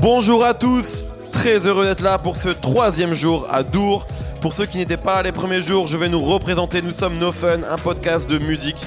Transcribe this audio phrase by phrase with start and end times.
[0.00, 4.06] Bonjour à tous, très heureux d'être là pour ce troisième jour à Dour.
[4.40, 6.80] Pour ceux qui n'étaient pas les premiers jours, je vais nous représenter.
[6.80, 8.78] Nous sommes No Fun, un podcast de musique,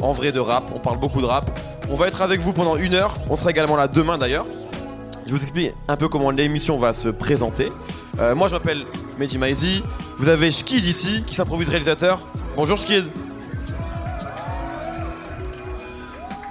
[0.00, 0.64] en vrai de rap.
[0.74, 1.50] On parle beaucoup de rap.
[1.90, 3.14] On va être avec vous pendant une heure.
[3.28, 4.46] On sera également là demain d'ailleurs.
[5.26, 7.72] Je vous explique un peu comment l'émission va se présenter.
[8.20, 8.84] Euh, moi je m'appelle
[9.18, 9.82] Mehdi Maizi.
[10.16, 12.20] Vous avez Shkid ici qui s'improvise réalisateur.
[12.56, 13.06] Bonjour Shkid.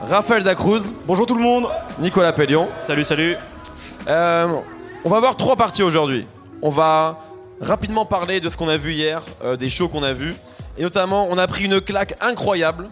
[0.01, 1.69] Raphaël Dacruz, Bonjour tout le monde
[1.99, 2.67] Nicolas Pellion.
[2.81, 3.37] Salut, salut
[4.07, 4.53] Euh,
[5.05, 6.27] on va avoir trois parties aujourd'hui.
[6.61, 7.19] On va
[7.61, 10.35] rapidement parler de ce qu'on a vu hier, euh, des shows qu'on a vus.
[10.77, 12.89] Et notamment, on a pris une claque incroyable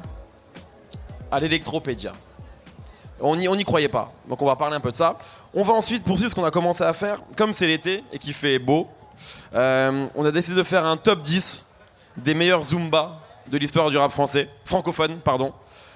[1.31, 2.13] à l'Electropédia.
[3.19, 4.13] On n'y on y croyait pas.
[4.29, 5.17] Donc on va parler un peu de ça.
[5.53, 7.17] On va ensuite poursuivre ce qu'on a commencé à faire.
[7.35, 8.87] Comme c'est l'été et qu'il fait beau,
[9.53, 11.65] euh, on a décidé de faire un top 10
[12.17, 14.49] des meilleurs Zumba de l'histoire du rap français.
[14.65, 15.53] Francophone, pardon.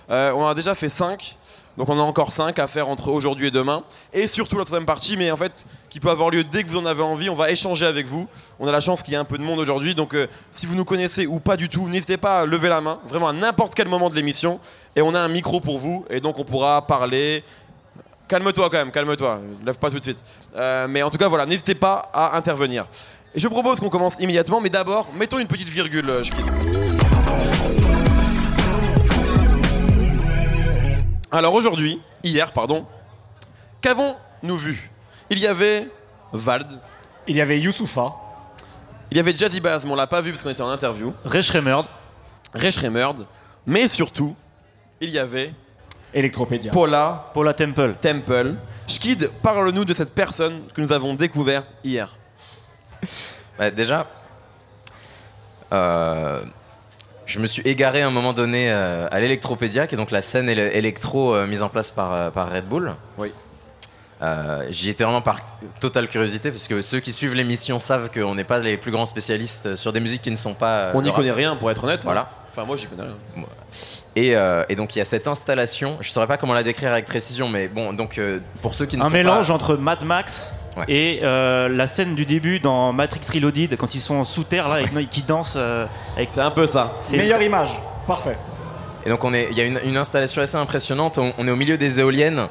[0.09, 1.37] Euh, on a déjà fait 5.
[1.77, 3.83] Donc on a encore 5 à faire entre aujourd'hui et demain.
[4.13, 6.77] Et surtout la troisième partie, mais en fait, qui peut avoir lieu dès que vous
[6.77, 7.29] en avez envie.
[7.29, 8.27] On va échanger avec vous.
[8.59, 9.93] On a la chance qu'il y ait un peu de monde aujourd'hui.
[9.93, 12.81] Donc euh, si vous nous connaissez ou pas du tout, n'hésitez pas à lever la
[12.81, 14.59] main, vraiment à n'importe quel moment de l'émission.
[14.95, 16.05] Et on a un micro pour vous.
[16.09, 17.43] Et donc on pourra parler.
[18.27, 19.41] Calme-toi quand même, calme-toi.
[19.65, 20.17] Lève pas tout de suite.
[20.55, 22.87] Mais en tout cas, voilà, n'hésitez pas à intervenir.
[23.35, 26.45] Et je propose qu'on commence immédiatement, mais d'abord, mettons une petite virgule, euh, Shkid.
[31.31, 32.85] Alors aujourd'hui, hier, pardon,
[33.81, 34.89] qu'avons-nous vu?
[35.29, 35.89] Il y avait
[36.31, 36.67] Vald,
[37.27, 38.13] Il y avait Youssoufa,
[39.11, 41.11] il y avait Jazzy Bass, mais on l'a pas vu parce qu'on était en interview,
[41.25, 41.87] Reschremerd,
[42.53, 43.25] Rech Remerd,
[43.65, 44.33] mais surtout,
[45.01, 45.53] il y avait
[46.13, 46.71] Electropédia.
[46.71, 47.95] Paula Paula Temple.
[47.99, 48.55] Temple.
[48.87, 52.15] Skid, parle-nous de cette personne que nous avons découverte hier.
[53.57, 54.05] Bah, déjà,
[55.73, 56.41] euh,
[57.25, 60.21] je me suis égaré à un moment donné euh, à l'Electropédia, qui est donc la
[60.21, 62.93] scène éle- électro euh, mise en place par, euh, par Red Bull.
[63.17, 63.31] Oui.
[64.21, 65.39] Euh, J'y étais vraiment par
[65.79, 69.05] totale curiosité, parce que ceux qui suivent l'émission savent qu'on n'est pas les plus grands
[69.05, 70.91] spécialistes sur des musiques qui ne sont pas.
[70.93, 72.01] On n'y connaît rien, pour être honnête.
[72.03, 72.29] Voilà.
[72.49, 73.45] Enfin, moi, j'y connais rien.
[74.15, 76.93] Et, euh, et donc il y a cette installation, je saurais pas comment la décrire
[76.93, 79.53] avec précision, mais bon, donc euh, pour ceux qui ne Un sont mélange pas...
[79.53, 80.83] entre Mad Max Ouais.
[80.89, 84.79] et euh, la scène du début dans Matrix Reloaded quand ils sont sous terre là
[84.81, 85.85] et qui dansent euh,
[86.17, 86.29] avec.
[86.31, 86.93] C'est un peu ça.
[86.99, 87.69] C'est Meilleure image.
[88.05, 88.37] Parfait.
[89.05, 91.17] Et donc on est, il y a une, une installation assez impressionnante.
[91.17, 92.47] On, on est au milieu des éoliennes.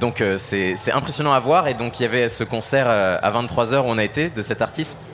[0.00, 1.68] Donc euh, c'est c'est impressionnant à voir.
[1.68, 4.42] Et donc il y avait ce concert euh, à 23h où on a été de
[4.42, 5.06] cet artiste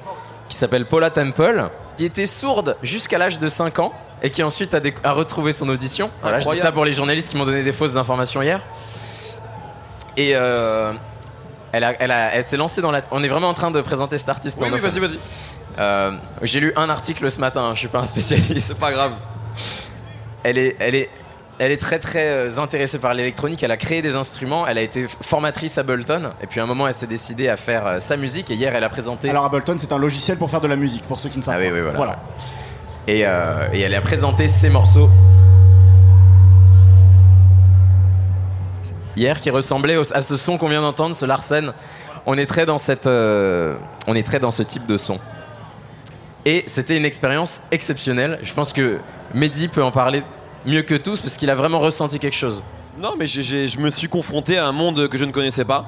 [0.48, 3.92] qui s'appelle Paula Temple, qui était sourde jusqu'à l'âge de 5 ans
[4.22, 6.10] et qui ensuite a, déc- a retrouvé son audition.
[6.22, 6.66] Voilà, je dis Incroyable.
[6.69, 8.60] ça pour les journalistes qui m'ont donné des fausses informations hier.
[10.16, 10.92] Et euh,
[11.72, 13.03] elle, a- elle, a- elle s'est lancée dans la.
[13.10, 14.59] On est vraiment en train de présenter cet artiste.
[14.60, 15.19] Oui, oui, vas-y, vas-y.
[15.78, 16.12] Euh,
[16.43, 17.71] J'ai lu un article ce matin.
[17.75, 19.12] je suis pas un spécialiste C'est pas grave.
[20.44, 21.09] elle est, elle est,
[21.59, 23.62] elle est très très euh, intéressée par l'électronique.
[23.62, 24.66] Elle a créé des instruments.
[24.66, 26.33] Elle a été formatrice à Ableton.
[26.43, 28.50] Et puis à un moment, elle s'est décidée à faire euh, sa musique.
[28.50, 29.31] Et hier, elle a présenté.
[29.31, 31.56] Alors Ableton, c'est un logiciel pour faire de la musique, pour ceux qui ne savent
[31.59, 31.89] Ah oui, pas.
[31.89, 32.19] oui, voilà.
[33.06, 35.09] Et, euh, et elle a présenté ses morceaux.
[39.17, 41.73] Hier, qui ressemblait à ce son qu'on vient d'entendre, ce Larsen.
[42.25, 43.75] On est très dans cette, euh,
[44.06, 45.19] on est très dans ce type de son.
[46.45, 48.39] Et c'était une expérience exceptionnelle.
[48.43, 48.99] Je pense que
[49.34, 50.22] Mehdi peut en parler
[50.65, 52.62] mieux que tous parce qu'il a vraiment ressenti quelque chose.
[52.99, 55.87] Non, mais je me suis confronté à un monde que je ne connaissais pas.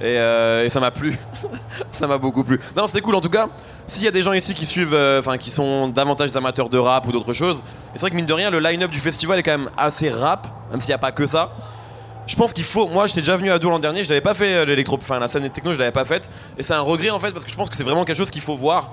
[0.00, 1.16] Et, euh, ça m'a plu.
[1.92, 2.58] ça m'a beaucoup plu.
[2.76, 3.48] Non, c'était cool en tout cas.
[3.86, 6.78] S'il y a des gens ici qui suivent, euh, enfin qui sont davantage amateurs de
[6.78, 7.62] rap ou d'autres choses,
[7.94, 10.46] c'est vrai que mine de rien, le line-up du festival est quand même assez rap,
[10.70, 11.52] même s'il n'y a pas que ça.
[12.30, 12.86] Je pense qu'il faut.
[12.86, 14.96] Moi, j'étais déjà venu à Dour l'an dernier, je n'avais pas fait euh, l'électro.
[15.00, 16.30] Enfin, la scène des techno, je l'avais pas faite.
[16.58, 18.30] Et c'est un regret en fait, parce que je pense que c'est vraiment quelque chose
[18.30, 18.90] qu'il faut voir.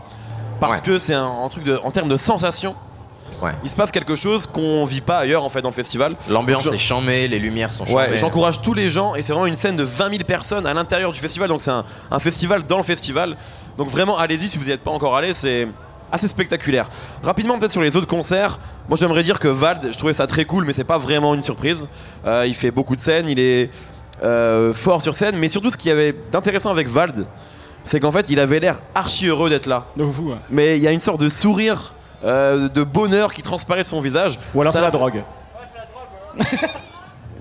[0.59, 0.81] Parce Ouais.
[0.83, 2.75] que c'est un, un truc de, en termes de sensation.
[3.43, 3.51] Ouais.
[3.63, 6.15] Il se passe quelque chose qu'on vit pas ailleurs en fait dans le festival.
[6.27, 7.95] L'ambiance Je- est chamée, les lumières sont chamées.
[7.97, 10.73] Ouais, j'encourage tous les gens et c'est vraiment une scène de 20 000 personnes à
[10.73, 13.37] l'intérieur du festival, donc c'est un, un festival dans le festival.
[13.77, 15.67] Donc vraiment, allez-y si vous n'y êtes pas encore allé, c'est
[16.11, 16.89] assez spectaculaire.
[17.23, 18.59] Rapidement, peut-être sur les autres concerts,
[18.89, 21.41] moi j'aimerais dire que Vald, je trouvais ça très cool, mais c'est pas vraiment une
[21.41, 21.87] surprise.
[22.25, 23.69] Euh, il fait beaucoup de scènes, il est
[24.23, 27.25] euh, fort sur scène, mais surtout ce qu'il y avait d'intéressant avec Vald,
[27.83, 29.85] c'est qu'en fait il avait l'air archi heureux d'être là.
[29.95, 30.29] De fou.
[30.31, 30.37] ouais.
[30.49, 31.93] Mais il y a une sorte de sourire,
[32.25, 34.39] euh, de bonheur qui transparaît de son visage.
[34.55, 35.23] Ou alors c'est la la- drogue.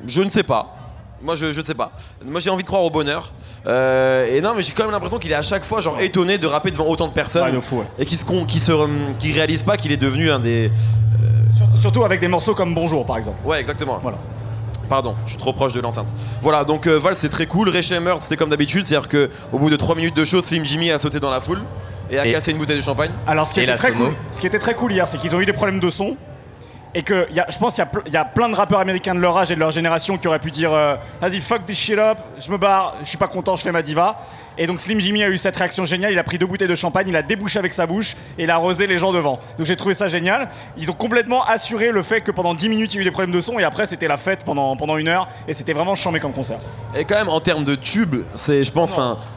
[0.06, 0.75] Je ne sais pas.
[1.22, 1.92] Moi, je, je sais pas.
[2.24, 3.32] Moi, j'ai envie de croire au bonheur.
[3.66, 6.38] Euh, et non, mais j'ai quand même l'impression qu'il est à chaque fois genre étonné
[6.38, 7.84] de rapper devant autant de personnes Ouais, de fou, ouais.
[7.98, 10.70] et qu'il se, con- qu'il se, rem- qu'il réalise pas qu'il est devenu un des.
[11.74, 13.38] Surtout avec des morceaux comme Bonjour, par exemple.
[13.44, 13.98] Ouais, exactement.
[14.02, 14.18] Voilà.
[14.88, 16.08] Pardon, je suis trop proche de l'enceinte.
[16.42, 17.72] Voilà, donc euh, Val, c'est très cool.
[17.82, 20.90] Shammer, c'était comme d'habitude, c'est-à-dire que au bout de 3 minutes de show, Slim Jimmy
[20.92, 21.60] a sauté dans la foule.
[22.10, 23.10] et Et- casser une bouteille de champagne.
[23.26, 24.04] Alors, ce qui, Et était la très sono.
[24.06, 26.16] cool, ce qui était très cool hier, c'est qu'ils ont eu des problèmes de son.
[26.96, 29.20] Et que y a, je pense qu'il y y, a plein de rappeurs américains de
[29.20, 31.98] leur âge et de leur génération qui auraient pu dire euh, Vas-y, fuck this shit
[31.98, 34.18] up, je me barre, je suis pas content, je fais ma diva.
[34.56, 36.74] Et donc Slim Jimmy a eu cette réaction géniale, il a pris deux bouteilles de
[36.74, 39.38] champagne, il a débouché avec sa bouche et il a arrosé les gens devant.
[39.58, 40.48] Donc j'ai trouvé ça génial.
[40.78, 43.10] Ils ont complètement assuré le fait que pendant 10 minutes il y a eu des
[43.10, 45.96] problèmes de son et après c'était la fête pendant, pendant une heure et c'était vraiment
[45.96, 46.60] chambé comme concert.
[46.98, 48.94] Et quand même, en termes de tube, c'est, je pense,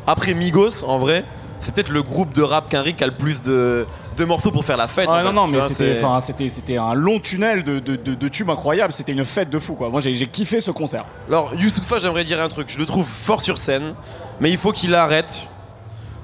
[0.08, 1.26] après Migos, en vrai,
[1.60, 3.86] c'est peut-être le groupe de rap qu'Henry qui a le plus de,
[4.20, 5.10] de morceaux pour faire la fête.
[5.10, 5.24] Fait.
[5.24, 8.28] non, non, mais c'était, c'est- enfin, c'était, c'était un long tunnel de, de, de- de
[8.28, 8.94] tubes incroyables.
[8.94, 9.90] C'était une fête de fou, quoi.
[9.90, 11.06] Moi, j'ai, j'ai kiffé ce concert.
[11.28, 12.70] Alors, Youssoufa, j'aimerais dire un truc.
[12.70, 13.94] Je le trouve fort sur scène,
[14.40, 15.48] mais il faut qu'il arrête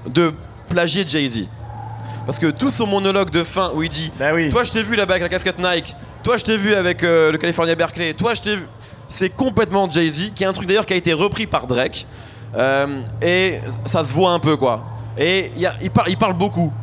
[0.07, 0.33] de
[0.69, 1.47] plagier Jay-Z.
[2.25, 4.49] Parce que tout son monologue de fin où il dit Bah oui.
[4.49, 5.95] Toi, je t'ai vu là-bas avec la casquette Nike.
[6.23, 8.13] Toi, je t'ai vu avec euh, le California Berkeley.
[8.13, 8.63] Toi, je t'ai vu.
[9.09, 12.07] C'est complètement Jay-Z, qui est un truc d'ailleurs qui a été repris par Drake.
[12.57, 12.87] Euh,
[13.21, 14.83] et ça se voit un peu, quoi.
[15.17, 16.73] Et il y a- il, parle, il parle beaucoup.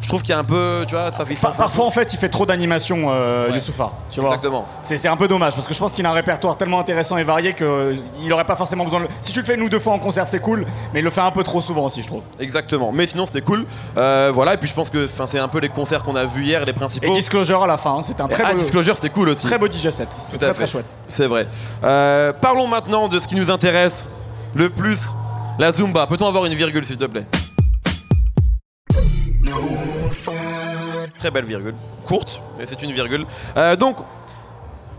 [0.00, 1.34] Je trouve qu'il y a un peu, tu vois, ça fait.
[1.34, 3.54] Par- parfois, en fait, il fait trop d'animation, euh, Ouais.
[3.54, 3.92] Youssoufa.
[4.10, 4.28] Tu vois.
[4.30, 4.66] Exactement.
[4.82, 7.22] C'est, un peu dommage parce que je pense qu'il a un répertoire tellement intéressant et
[7.22, 9.10] varié qu'il aurait pas forcément besoin de le.
[9.20, 11.10] Si tu le fais une ou deux fois en concert, c'est cool, mais il le
[11.10, 12.22] fait un peu trop souvent aussi, je trouve.
[12.38, 12.92] Exactement.
[12.92, 13.64] Mais sinon, c'était cool.
[13.96, 16.44] Euh, voilà, et puis je pense que c'est un peu les concerts qu'on a vus
[16.44, 17.12] hier, les Et principaux.
[17.12, 19.46] Disclosure à la fin, hein, c'était un très ah, beau, Disclosure, c'était cool aussi.
[19.46, 20.08] très beau DJ set.
[20.10, 20.94] C'était très chouette.
[21.08, 21.46] C'est vrai.
[21.84, 24.08] Euh, parlons maintenant de ce qui nous intéresse
[24.54, 25.08] le plus,
[25.58, 26.06] la Zumba.
[26.06, 27.24] Peut-on avoir une virgule, s'il te plaît?
[31.18, 31.74] Très belle virgule.
[32.04, 33.26] Courte, mais c'est une virgule.
[33.56, 33.96] Euh, donc,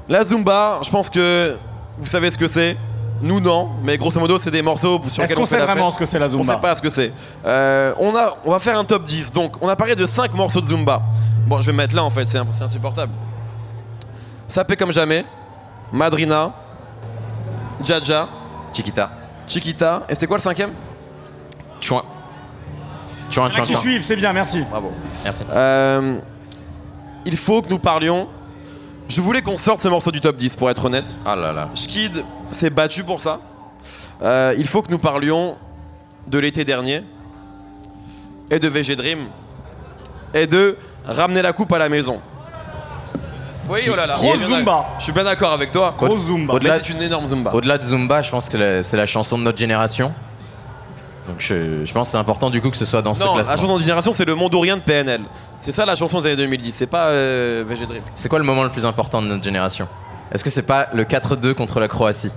[0.10, 1.58] la Zumba, je pense que
[1.98, 2.76] vous savez ce que c'est.
[3.22, 3.70] Nous, non.
[3.84, 5.94] Mais grosso modo, c'est des morceaux sur Est-ce lesquels qu'on on sait vraiment fête.
[5.94, 7.12] ce que c'est la On Zumba sait pas ce que c'est.
[7.46, 9.32] Euh, on, a, on va faire un top 10.
[9.32, 11.02] Donc, on a parlé de 5 morceaux de Zumba.
[11.48, 13.12] Bon, je vais me mettre là en fait, c'est insupportable.
[14.48, 15.24] Sapé comme jamais,
[15.92, 16.52] Madrina,
[17.84, 18.28] Jaja,
[18.74, 19.10] Chiquita.
[19.48, 20.04] Chiquita.
[20.10, 20.72] Et c'était quoi le cinquième?
[21.80, 22.04] Chouin.
[23.30, 23.36] Qui
[23.72, 23.82] chouin.
[23.82, 24.62] suivent, c'est bien, merci.
[24.70, 24.92] Bravo.
[25.24, 25.44] Merci.
[25.52, 26.16] Euh,
[27.26, 28.28] il faut que nous parlions.
[29.10, 31.16] Je voulais qu'on sorte ce morceau du top 10 pour être honnête.
[31.26, 31.70] Ah là là.
[31.76, 33.40] Skid s'est battu pour ça.
[34.22, 35.56] Euh, il faut que nous parlions
[36.28, 37.04] de l'été dernier
[38.52, 39.20] et de VG Dream
[40.34, 42.20] et de ramener la coupe à la maison.
[43.70, 44.18] Oui, oh là là.
[44.20, 44.88] Bien Zumba.
[44.98, 45.94] Je suis bien d'accord avec toi.
[45.98, 46.54] Grosse Zumba.
[46.54, 47.54] Au-delà- c'est une énorme Zumba.
[47.54, 50.14] Au-delà de Zumba, je pense que c'est la, c'est la chanson de notre génération.
[51.28, 53.36] Donc je, je pense que c'est important du coup que ce soit dans ce Non,
[53.36, 53.62] la classement.
[53.68, 55.22] chanson de génération, c'est le Mondorien de PNL.
[55.60, 58.04] C'est ça la chanson des années 2010, c'est pas euh, VG Dream.
[58.16, 59.88] C'est quoi le moment le plus important de notre génération?
[60.32, 62.32] Est-ce que c'est pas le 4-2 contre la Croatie?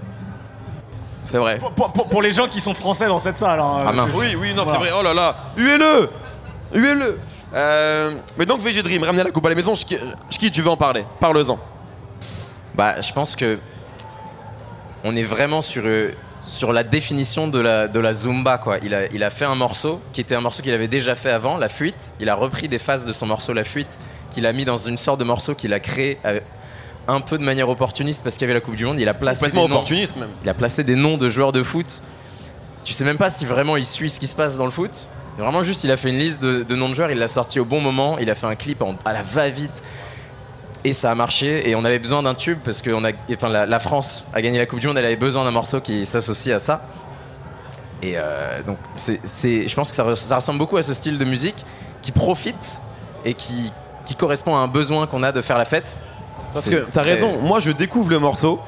[1.25, 1.59] C'est vrai.
[1.59, 3.61] Pour, pour- pour- pour les gens qui sont français dans cette salle.
[3.61, 4.13] hein, Ah, mince.
[4.13, 4.79] je- Oui, oui, non, Voilà.
[4.81, 4.91] c'est vrai.
[4.99, 6.09] Oh là là, huez-le
[6.73, 7.19] Huez-le
[7.55, 9.99] Euh, Mais donc, VG Dream, ramener la coupe à la maison, Shki,
[10.31, 11.05] Shki, tu veux en parler?
[11.19, 11.59] Parle-en.
[12.77, 13.59] Bah, je pense que
[15.05, 16.13] on est vraiment sur, euh,
[16.51, 18.59] sur la définition de la, de la Zumba.
[18.59, 18.79] Quoi.
[18.83, 21.31] Il, a, il a fait un morceau qui était un morceau qu'il avait déjà fait
[21.31, 22.13] avant, La Fuite.
[22.21, 23.99] Il a repris des phases de son morceau La Fuite,
[24.31, 26.41] qu'il a mis dans une sorte de morceau qu'il a créé euh,
[27.09, 28.99] un peu de manière opportuniste parce qu'il y avait la Coupe du Monde.
[28.99, 30.29] Il a placé, Complètement des noms, opportuniste, même.
[30.43, 32.03] il a placé des noms de joueurs de foot.
[32.83, 35.09] Tu sais même pas si vraiment il suit ce qui se passe dans le foot.
[35.39, 37.61] Vraiment juste, il a fait une liste de, de noms de joueurs, il l'a sorti
[37.61, 39.83] au bon moment, il a fait un clip en- à la va-vite.
[40.85, 43.49] Et ça a marché, et on avait besoin d'un tube parce que on a, enfin,
[43.51, 46.07] la, la France a gagné la Coupe du Monde, elle avait besoin d'un morceau qui
[46.07, 46.83] s'associe à ça.
[48.03, 49.21] Et euh, donc, c'est,
[49.69, 51.57] je pense que ça, re- ça ressemble beaucoup à ce style de musique
[52.01, 52.81] qui profite
[53.27, 53.71] et qui,
[54.07, 55.99] qui correspond à un besoin qu'on a de faire la fête.
[56.55, 58.59] Parce que t'as très- raison, moi je découvre le morceau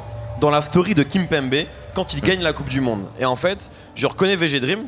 [0.40, 1.54] dans la story de Kim Pembe
[1.95, 3.07] quand il gagne la Coupe du Monde.
[3.19, 4.81] Et en fait, je reconnais VG Dream,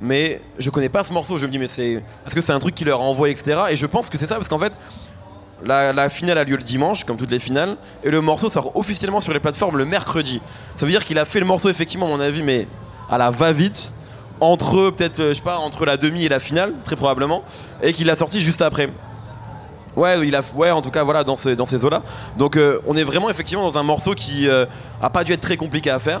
[0.00, 1.38] mais je connais pas ce morceau.
[1.38, 2.02] Je me dis, mais c'est.
[2.26, 3.56] Est-ce que c'est un truc qui leur a envoyé, etc.
[3.70, 4.72] Et je pense que c'est ça, parce qu'en fait,
[5.64, 9.20] la, finale a lieu le dimanche, comme toutes les finales, et le morceau sort officiellement
[9.20, 10.40] sur les plateformes le mercredi.
[10.76, 12.66] Ça veut dire qu'il a fait le morceau, effectivement, à mon avis, mais
[13.10, 13.92] à la va-vite,
[14.40, 17.42] entre peut-être, euh, je sais pas, entre la demi et la finale, très probablement,
[17.82, 18.90] et qu'il l'a sorti juste après.
[19.96, 22.02] Ouais, il a, ouais, en tout cas, voilà, dans ces, dans ces eaux-là.
[22.36, 24.66] Donc, euh, on est vraiment effectivement dans un morceau qui euh,
[25.00, 26.20] a pas dû être très compliqué à faire,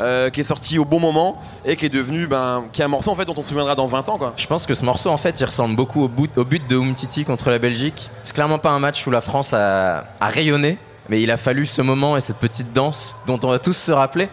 [0.00, 2.88] euh, qui est sorti au bon moment et qui est devenu, ben, qui est un
[2.88, 4.32] morceau en fait dont on se souviendra dans 20 ans, quoi.
[4.36, 6.76] Je pense que ce morceau, en fait, il ressemble beaucoup au, bout- au but de
[6.76, 8.10] Umtiti contre la Belgique.
[8.22, 11.66] C'est clairement pas un match où la France a, a rayonné, mais il a fallu
[11.66, 14.28] ce moment et cette petite danse dont on va tous se rappeler.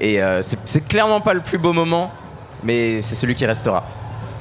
[0.00, 2.10] Et euh, c'est c'est clairement pas le plus beau moment,
[2.62, 3.84] mais c'est celui qui restera.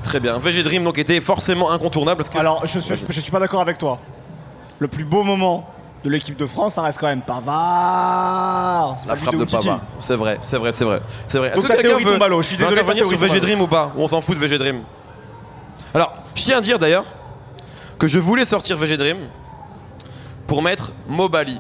[0.04, 0.38] Très bien.
[0.38, 2.38] VG Dream donc était forcément incontournable parce que.
[2.38, 4.00] Alors, je suis, je suis pas d'accord avec toi.
[4.80, 5.68] Le plus beau moment
[6.04, 8.98] de l'équipe de France, ça reste quand même Pavard.
[9.08, 9.46] La frappe de.
[9.46, 9.80] Pavard.
[10.00, 11.02] C'est vrai, c'est vrai, c'est vrai.
[11.28, 11.52] C'est vrai.
[11.56, 12.42] Donc ta théorie tombe à l'eau.
[12.42, 13.40] Je suis désolé, intervenir sur VG.
[13.40, 14.82] Dream ou pas Ou on s'en fout de VG Dream
[15.94, 17.06] Alors, je tiens à dire d'ailleurs
[17.98, 19.18] que je voulais sortir VG Dream
[20.46, 21.60] pour mettre Mobali.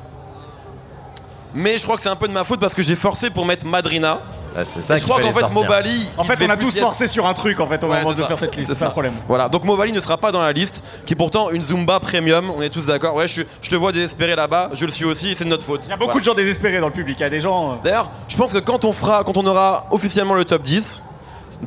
[1.53, 3.45] Mais je crois que c'est un peu de ma faute parce que j'ai forcé pour
[3.45, 4.19] mettre Madrina
[4.55, 5.61] Ah, c'est ça je crois qu'en fait, sortir.
[5.61, 6.11] Mobali.
[6.17, 8.21] En fait, on a tous forcé sur un truc en fait au Ouais, moment de
[8.21, 8.27] ça.
[8.27, 8.69] faire cette liste.
[8.69, 9.13] C'est ça le problème.
[9.27, 12.51] Voilà, donc Mobali ne sera pas dans la liste, qui est pourtant une Zumba premium,
[12.55, 13.15] on est tous d'accord.
[13.15, 15.81] Ouais, je, te vois désespéré là-bas, je le suis aussi, c'est de notre faute.
[15.85, 17.17] Il y a beaucoup de gens désespérés dans le public.
[17.19, 17.71] Il y a des gens.
[17.71, 21.01] euh, D'ailleurs, je pense que quand on fera, quand on aura officiellement le top 10,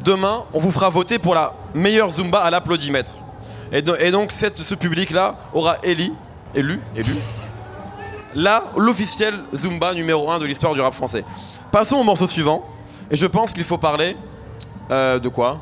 [0.04, 3.12] demain, on vous fera voter pour la meilleure Zumba à l'applaudimètre.
[3.72, 6.12] Et, do- et donc, cette- ce public-là aura élu,
[6.54, 7.16] élu, élu,
[8.34, 11.24] là, l'officiel Zumba numéro 1 de l'histoire du rap français.
[11.72, 12.64] Passons au morceau suivant,
[13.10, 14.16] et je pense qu'il faut parler
[14.90, 15.58] euh, de quoi?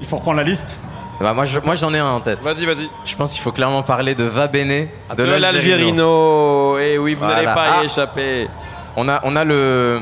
[0.00, 0.78] Il faut reprendre la liste.
[1.20, 2.40] Bah, moi, je- moi, j'en ai un en tête.
[2.42, 2.88] Vas-y, vas-y.
[3.04, 6.78] Je pense qu'il faut clairement parler de Va Bene De, l'Algérino.
[6.78, 7.34] Et oui, vous Voilà.
[7.42, 7.84] n'allez pas y Ah.
[7.84, 8.48] échapper.
[8.96, 10.00] On a, on a le,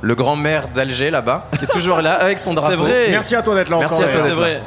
[0.00, 2.70] le grand-maire d'Alger là-bas, qui est toujours là avec son drapeau.
[2.72, 3.06] C'est vrai.
[3.10, 4.08] Merci à toi d'être là Merci encore.
[4.08, 4.20] à toi.
[4.22, 4.62] C'est d'être vrai.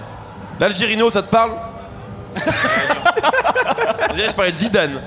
[0.59, 1.51] L'Algérino, ça te parle?
[4.09, 5.01] Je dirais, je parlais de Zidane.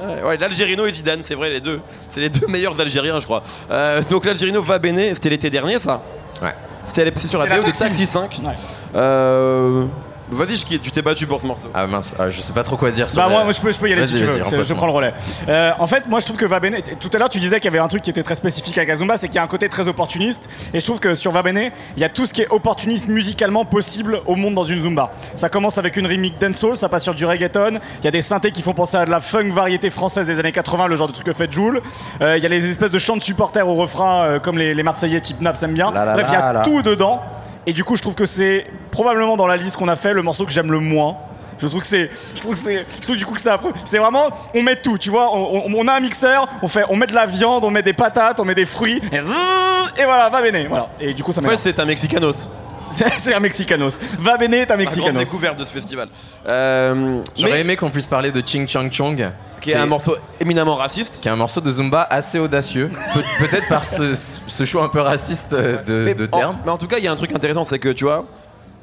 [0.00, 1.80] Ouais, Ouais, l'Algérino et Zidane, c'est vrai, les deux.
[2.08, 3.42] C'est les deux meilleurs Algériens, je crois.
[3.70, 6.02] Euh, donc l'Algérino va béné, c'était l'été dernier, ça
[6.42, 6.54] Ouais.
[6.86, 7.80] C'était c'est sur la la BO de Taxi.
[7.80, 8.40] Taxi 5.
[8.44, 8.52] Ouais.
[8.94, 9.86] Euh,
[10.30, 11.68] Vas-y, tu t'es battu pour ce morceau.
[11.72, 13.60] Ah mince, ah, je sais pas trop quoi dire sur Bah la- moi, moi, je,
[13.60, 15.14] peux, je peux y aller si tu veux, je prends le relais.
[15.48, 17.68] Euh, en fait, moi je trouve que Vabene, tout à l'heure tu disais qu'il y
[17.68, 19.68] avait un truc qui était très spécifique à Kazumba, c'est qu'il y a un côté
[19.68, 20.48] très opportuniste.
[20.74, 23.64] Et je trouve que sur Vabene, il y a tout ce qui est opportuniste musicalement
[23.64, 25.12] possible au monde dans une Zumba.
[25.36, 28.20] Ça commence avec une remix dancehall, ça passe sur du reggaeton, il y a des
[28.20, 31.06] synthés qui font penser à de la funk variété française des années 80, le genre
[31.08, 31.80] de truc que fait Joule.
[32.20, 34.74] Euh, Il y a les espèces de chants de supporters au refrain, euh, comme les,
[34.74, 35.90] les Marseillais type Naps aiment bien.
[35.92, 36.60] La la Bref, il y a la la.
[36.62, 37.22] tout dedans.
[37.66, 40.22] Et du coup, je trouve que c'est probablement dans la liste qu'on a fait le
[40.22, 41.16] morceau que j'aime le moins.
[41.58, 43.72] Je trouve que c'est, je trouve que c'est, je trouve du coup que c'est affreux.
[43.86, 45.34] C'est vraiment, on met tout, tu vois.
[45.34, 47.82] On, on- on a un mixeur, on fait, on met de la viande, on met
[47.82, 50.88] des patates, on met des fruits, et, voilà, va bene, voilà.
[51.00, 52.50] Et du coup, ça En fait, c'est un Mexicanos.
[52.90, 53.98] C'est, un mexicanos.
[54.20, 55.18] Va bene, est un La grande mexicanos.
[55.24, 56.08] découverte de ce festival.
[56.48, 60.16] Euh, J'aurais mais- aimé qu'on puisse parler de Ching Chang Chong, qui est un morceau
[60.40, 61.20] éminemment raciste.
[61.20, 64.88] qui est un morceau de Zumba assez audacieux, Pe- peut-être par ce, ce choix un
[64.88, 66.58] peu raciste de, Mais, de en, termes.
[66.64, 68.24] mais en tout cas, il y a un truc intéressant, c'est que tu vois,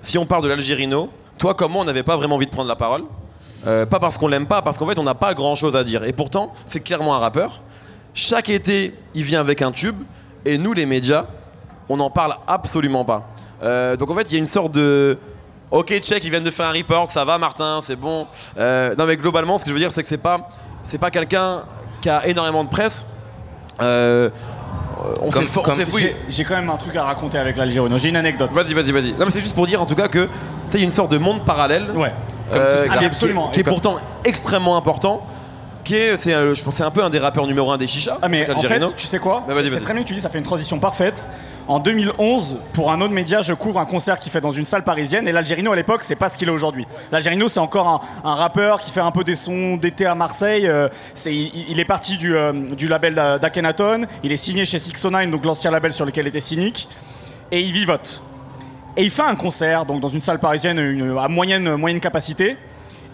[0.02, 2.68] si on parle de l'Algérino, toi comme moi, on n'avait pas vraiment envie de prendre
[2.70, 3.04] la parole.
[3.66, 5.86] Euh, pas parce qu'on l'aime pas, parce qu'en fait, on n'a pas grand chose à
[5.86, 6.04] dire.
[6.04, 7.62] Et pourtant, c'est clairement un rappeur.
[8.14, 9.96] Chaque été, il vient avec un tube,
[10.46, 11.26] et nous, les médias,
[11.88, 13.30] on n'en parle absolument pas.
[13.64, 15.18] Euh, donc en fait, il y a une sorte de.
[15.72, 18.28] Ok, check, ils viennent de faire un report, ça va, Martin, c'est bon.
[18.60, 20.48] Euh, non, mais globalement, ce que je veux dire, c'est que c'est pas,
[20.84, 21.64] c'est pas quelqu'un
[22.00, 23.08] qui a énormément de presse.
[23.82, 24.30] Euh,
[25.20, 26.16] on Comme- s'est fouillé.
[26.30, 27.98] J'ai, quand même un truc à raconter avec l'Algérino.
[27.98, 28.52] J'ai une anecdote.
[28.54, 29.12] Vas-y, vas-y, vas-y.
[29.14, 30.30] Non, mais c'est juste pour dire en tout cas que
[30.70, 32.14] tu une sorte de monde parallèle Ouais.
[32.54, 33.08] euh, qui, est.
[33.08, 33.50] Absolument.
[33.50, 35.26] qui pourtant extrêmement important.
[35.84, 38.18] Qui est, c'est, je pense, c'est un peu un des rappeurs numéro un des chichas.
[38.22, 40.30] Ah mais en fait, tu sais quoi Bah, c'est très bien que tu dis, ça
[40.30, 41.28] fait une transition parfaite.
[41.66, 44.84] En 2011, pour un autre média, je couvre un concert qui fait dans une salle
[44.84, 45.30] parisienne.
[45.30, 46.86] Et l'Algérino à l'époque, c'est pas ce qu'il est aujourd'hui.
[47.10, 50.68] L'Algérino, c'est encore un, rappeur qui fait un peu des sons d'été à Marseille.
[50.68, 50.90] Euh,
[51.26, 52.52] il, est parti du, euh,
[52.90, 54.08] label d'A- d'Akhenaton.
[54.24, 56.90] Il est signé chez 609, donc l'ancien label sur lequel était Cynic.
[57.50, 58.22] Et il vivote.
[58.98, 62.58] Et il fait un concert donc dans une salle parisienne à moyenne, moyenne capacité.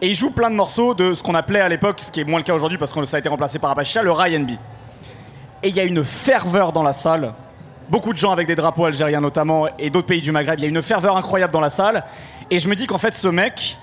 [0.01, 2.25] Et il joue plein de morceaux de ce qu'on appelait à l'époque, ce qui est
[2.25, 4.51] moins le cas aujourd'hui parce que ça a été remplacé par Apache, le R&B.
[5.61, 7.33] Et il y a une ferveur dans la salle.
[7.89, 10.59] Beaucoup de gens avec des drapeaux algériens notamment et d'autres pays du Maghreb.
[10.59, 12.03] Il y a une ferveur incroyable dans la salle.
[12.51, 13.77] Et je me dis qu'en fait, ce mec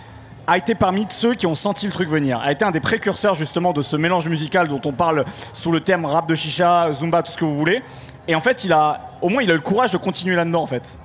[0.47, 2.39] a été parmi ceux qui ont senti le truc venir.
[2.41, 5.81] A été un des précurseurs justement de ce mélange musical dont on parle sous le
[5.81, 7.83] terme rap de chicha, zumba, tout ce que vous voulez.
[8.29, 10.63] Et en fait, il a, au moins, il a eu le courage de continuer là-dedans
[10.63, 10.99] en fait.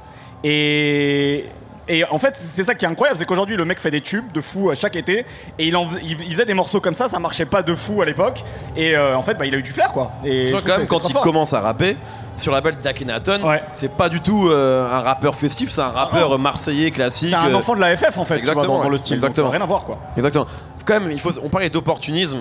[0.43, 1.45] Et,
[1.87, 4.31] et en fait, c'est ça qui est incroyable, c'est qu'aujourd'hui, le mec fait des tubes
[4.31, 5.25] de fou à chaque été,
[5.59, 8.05] et il, en il faisait des morceaux comme ça, ça marchait pas de fou à
[8.05, 8.43] l'époque,
[8.75, 10.13] et euh, en fait, bah, il a eu du flair, quoi.
[10.23, 11.97] Et je quand même, quand il commence à rapper
[12.41, 13.63] sur la belle d'Akhenaton, Ouais.
[13.73, 17.29] c'est pas du tout euh, un rappeur festif, c'est un rappeur marseillais classique.
[17.29, 18.97] C'est un euh, enfant de la FF, en fait, tu vois, Exactement, dans, dans le
[18.97, 19.47] style, Exactement.
[19.47, 19.99] donc, rien à voir, quoi.
[20.17, 20.45] Exactement.
[20.85, 22.39] Quand même, il faut, on parlait d'opportunisme.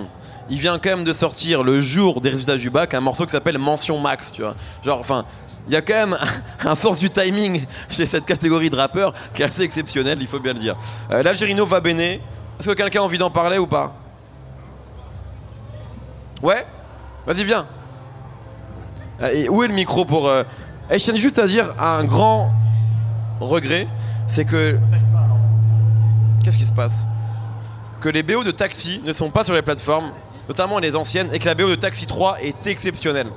[0.49, 3.31] Il vient quand même de sortir le jour des résultats du bac un morceau qui
[3.31, 4.55] s'appelle Mention Max, tu vois.
[4.83, 5.23] Genre, enfin,
[5.67, 6.17] il y a quand même
[6.65, 10.39] un sens du timing chez cette catégorie de rappeurs qui est assez exceptionnel, il faut
[10.39, 10.75] bien le dire.
[11.11, 11.99] Euh, L'Algérino va bene.
[12.01, 13.93] Est-ce que quelqu'un a envie d'en parler ou pas?
[16.41, 16.65] Ouais?
[17.25, 17.65] Vas-y, viens.
[19.21, 20.27] Euh, Et où est le micro pour.
[20.27, 20.43] Euh...
[20.89, 22.51] je tiens juste à dire un grand
[23.39, 23.87] regret,
[24.27, 24.77] c'est que.
[26.43, 27.05] Qu'est-ce qui se passe?
[27.99, 30.11] Que les BO de Taxi ne sont pas sur les plateformes,
[30.47, 33.27] notamment les anciennes, et que la BO de Taxi 3 est exceptionnelle.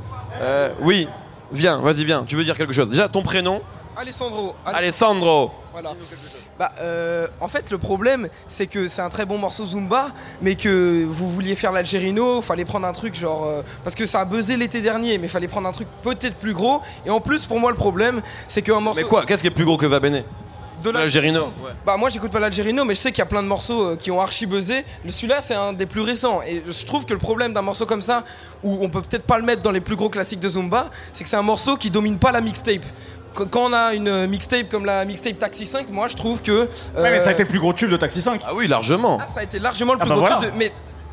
[0.40, 1.06] Euh, oui,
[1.52, 2.24] viens, vas-y, viens.
[2.24, 2.88] Tu veux dire quelque chose?
[2.88, 3.60] Déjà, ton prénom
[3.96, 4.54] Alessandro.
[4.66, 5.50] Ale- Alessandro.
[5.72, 5.92] Voilà.
[6.58, 10.08] Bah, euh, en fait, le problème, c'est que c'est un très bon morceau Zumba,
[10.40, 13.44] mais que vous vouliez faire l'Algérino, fallait prendre un truc genre.
[13.44, 16.54] euh, parce que ça a buzzé l'été dernier, mais fallait prendre un truc peut-être plus
[16.54, 16.80] gros.
[17.04, 19.00] Et en plus, pour moi, le problème, c'est qu'un morceau.
[19.00, 20.22] Mais quoi Qu'est-ce qui est plus gros que Va Bene
[20.82, 21.44] de la- l'Algérino.
[21.64, 21.70] Ouais.
[21.86, 23.96] Bah moi j'écoute pas l'Algérino mais je sais qu'il y a plein de morceaux euh,
[23.96, 24.84] qui ont archi buzzé.
[25.02, 27.86] Le- Celui-là c'est un des plus récents et je trouve que le problème d'un morceau
[27.86, 28.22] comme ça
[28.62, 31.24] où on peut peut-être pas le mettre dans les plus gros classiques de Zumba, c'est
[31.24, 32.84] que c'est un morceau qui domine pas la mixtape.
[33.34, 36.62] Qu- Quand on a une mixtape comme la mixtape Taxi 5, moi je trouve que
[36.62, 38.40] Ouais, mais ça a euh, été le plus gros tube de Taxi 5.
[38.46, 39.18] Ah oui, largement.
[39.22, 40.40] ah, ça a été largement le Ah plus bah gros voilà.
[40.42, 40.72] tube de- mais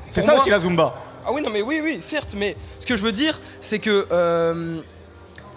[0.09, 0.93] C'est ça moi- aussi la Zumba.
[1.25, 4.07] Ah oui, non, mais oui, oui, certes, mais ce que je veux dire, c'est que
[4.11, 4.79] euh,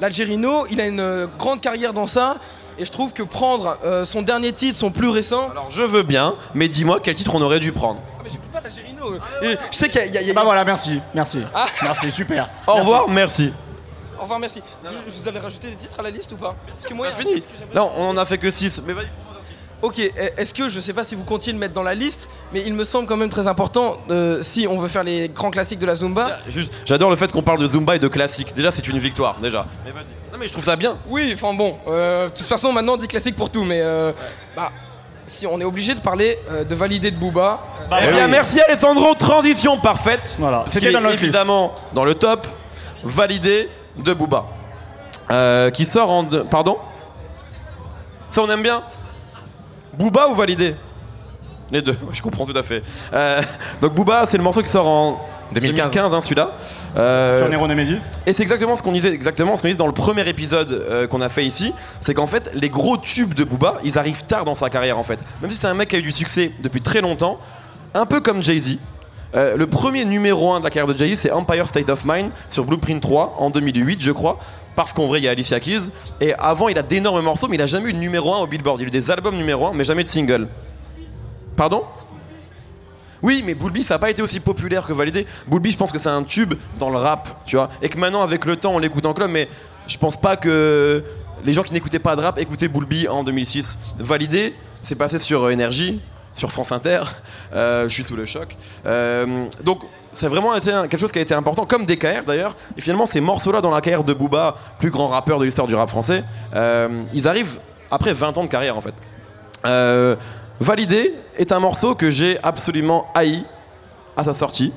[0.01, 2.37] l'Algérino, il a une euh, grande carrière dans ça,
[2.79, 5.51] et je trouve que prendre euh, son dernier titre, son plus récent.
[5.51, 8.01] Alors je veux bien, mais dis-moi quel titre on aurait dû prendre.
[8.19, 9.15] Ah, mais j'écoute pas l'Algérino.
[9.43, 11.41] Et Je sais qu'il y y a- il y a- Bah voilà, merci, merci.
[11.55, 11.65] Ah.
[11.83, 12.49] Merci, super.
[12.67, 13.53] Au Merci.
[14.23, 14.61] Revoir, merci.
[14.61, 15.19] Au revoir, merci.
[15.19, 17.13] Vous, vous allez rajouter des titres à la liste ou pas Parce que moi, un
[17.13, 17.43] fini.
[17.43, 18.83] que Non, on en a fait que 6.
[18.87, 19.11] Mais vas-y.
[19.83, 22.31] Ok, eh, est-ce que, je sais pas si vous comptiez le mettre dans la liste,
[22.55, 25.51] mais il me semble quand même très important, euh, si on veut faire les grands
[25.51, 26.39] classiques de la Zumba.
[26.49, 28.55] Juste, j'adore le fait qu'on parle de Zumba et de classique.
[28.55, 29.67] Déjà, c'est une victoire, déjà.
[29.85, 30.05] Mais vas-y.
[30.35, 30.97] Non, mais je trouve ça bien.
[31.07, 34.11] Oui, enfin bon, euh, de toute façon maintenant on dit classique pour tout, mais euh,
[34.57, 34.73] bah,
[35.27, 37.61] si on est obligé de parler euh, de valider de Booba.
[37.89, 38.15] Bah eh oui.
[38.15, 39.15] bien, merci Alessandro.
[39.15, 40.35] Transition parfaite.
[40.41, 40.65] Voilà.
[40.67, 42.49] C'était évidemment dans le top
[43.05, 44.45] validé de Booba.
[45.31, 46.23] Euh, qui sort en.
[46.25, 46.77] deux- Pardon
[48.31, 48.83] Ça, on aime bien
[49.97, 50.75] Booba ou validé
[51.71, 52.83] Les deux, je comprends tout à fait.
[53.13, 53.41] Euh,
[53.81, 55.21] donc, Booba, c'est le morceau qui sort en
[55.55, 55.97] 2015.
[56.15, 56.51] hein, celui-là.
[56.97, 58.19] Euh, Sur Nero Nemesis.
[58.27, 61.07] Et c'est exactement ce qu'on disait, exactement ce qu'on disait dans le premier épisode euh,
[61.07, 64.45] qu'on a fait ici, c'est qu'en fait les gros tubes de Booba, ils arrivent tard
[64.45, 65.21] dans sa carrière en fait.
[65.43, 67.39] Même si c'est un mec qui a eu du succès depuis très longtemps,
[67.95, 68.79] un peu comme Jay-Z.
[69.37, 72.31] Euh, le premier numéro 1 de la carrière de Jay-Z, c'est Empire State of Mind
[72.49, 74.39] sur Blueprint 3 en 2008, je crois.
[74.77, 75.91] Parce qu'en vrai, il y a Alicia Keys.
[76.21, 78.47] Et avant, il a d'énormes morceaux, mais il a jamais eu de numéro 1 au
[78.47, 78.81] Billboard.
[78.81, 80.49] Il a eu des albums numéro 1, mais jamais de single.
[81.57, 81.85] Pardon?
[83.23, 85.27] Oui, mais Bulbi, ça n'a pas été aussi populaire que Validé.
[85.49, 87.69] Bulbi, je pense que c'est un tube dans le rap, tu vois.
[87.83, 89.49] Et que maintenant, avec le temps, on l'écoute en club, mais
[89.87, 91.03] je pense pas que
[91.45, 93.79] les gens qui n'écoutaient pas de rap écoutaient Bulbi en 2006.
[93.99, 96.01] Validé, c'est passé sur euh, Énergie,
[96.35, 97.03] sur France Inter.
[97.55, 98.57] Euh, je suis sous le choc.
[98.87, 99.81] Euh, donc,
[100.15, 102.57] c'est vraiment été quelque chose qui a été important, comme DKR d'ailleurs.
[102.77, 105.75] Et finalement, ces morceaux-là dans la carrière de Booba, plus grand rappeur de l'histoire du
[105.75, 106.25] rap français,
[106.55, 107.59] euh, ils arrivent
[107.91, 108.95] après 20 ans de carrière en fait.
[109.67, 110.17] Euh,
[110.61, 113.45] Validé est un morceau que j'ai absolument haï
[114.17, 114.73] à sa sortie.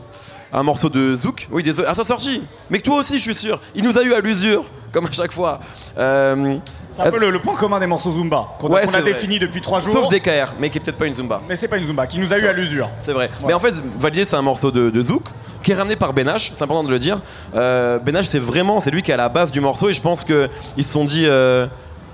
[0.51, 2.41] Un morceau de Zouk, oui désolé, à sa sortie.
[2.69, 3.60] Mais que toi aussi, je suis sûr.
[3.75, 5.60] Il nous a eu à l'usure, comme à chaque fois.
[5.97, 6.56] Euh,
[6.89, 9.02] C'est un peu le, le point commun des morceaux Zumba qu'on a, Ouais, c'est a
[9.02, 9.91] défini depuis trois jours.
[9.93, 11.41] sauf DKR, mais qui est peut-être pas une Zumba.
[11.47, 12.89] Mais c'est pas une Zumba, qui nous a eu à l'usure.
[13.02, 13.30] C'est vrai.
[13.45, 15.23] Mais en fait, Validé, c'est un morceau de, de Zouk
[15.63, 16.52] qui est ramené par Benache.
[16.56, 17.19] C'est important de le dire.
[17.56, 19.89] Euh, Benache, c'est vraiment, c'est lui qui est à la base du morceau.
[19.89, 20.47] Et je pense qu'ils
[20.78, 21.67] se sont dit, euh,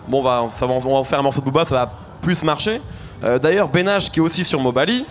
[0.08, 2.42] bon, on va, ça va, on va faire un morceau de Booba, ça va plus
[2.44, 2.82] marcher.
[3.24, 5.06] Euh, D'ailleurs, Benache, qui est aussi sur Mobali,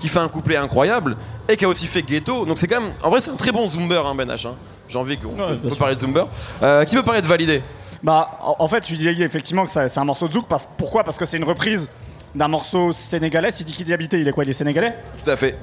[0.00, 1.16] qui fait un couplet incroyable
[1.48, 2.44] et qui a aussi fait Ghetto.
[2.46, 4.46] Donc c'est quand même, en vrai, c'est un très bon zoomer, hein, Benache.
[4.46, 4.54] hein.
[4.88, 6.26] J'ai envie qu'on Ouais, peut- parler de zoomer.
[6.62, 7.62] Euh, qui veut parler de Validé?
[8.02, 10.46] Bah, en, fait, je disais effectivement que c'est un morceau de Zouk.
[10.46, 11.02] Parce, pourquoi?
[11.02, 11.88] Parce que c'est une reprise
[12.34, 13.50] d'un morceau sénégalais.
[13.50, 14.44] Si dit qui dit habité, il est quoi?
[14.44, 14.94] Il est sénégalais?
[15.24, 15.56] Tout à fait.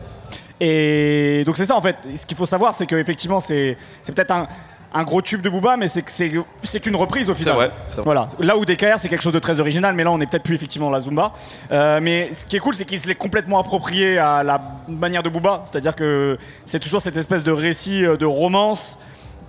[0.59, 1.95] Et donc c'est ça en fait.
[2.15, 4.47] Ce qu'il faut savoir, c'est qu'effectivement, c'est c'est peut-être un,
[4.95, 7.55] un gros tube de Booba, mais c'est que c'est c'est qu'une reprise au final.
[7.55, 8.03] vrai, c'est vrai.
[8.05, 8.27] Voilà.
[8.39, 10.55] Là où DKR, c'est quelque chose de très original, mais là, on est peut-être plus
[10.55, 11.33] effectivement dans la Zumba.
[11.71, 15.23] Euh, mais ce qui est cool, c'est qu'il se l'est complètement approprié à la manière
[15.23, 15.63] de Booba.
[15.65, 18.99] C'est-à-dire que c'est toujours cette espèce de récit euh, de romance,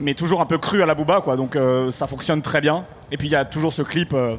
[0.01, 1.37] mais toujours un peu cru à la Booba, quoi.
[1.37, 2.85] Donc euh, ça fonctionne très bien.
[3.13, 4.13] Et puis il y a toujours ce clip.
[4.15, 4.37] euh,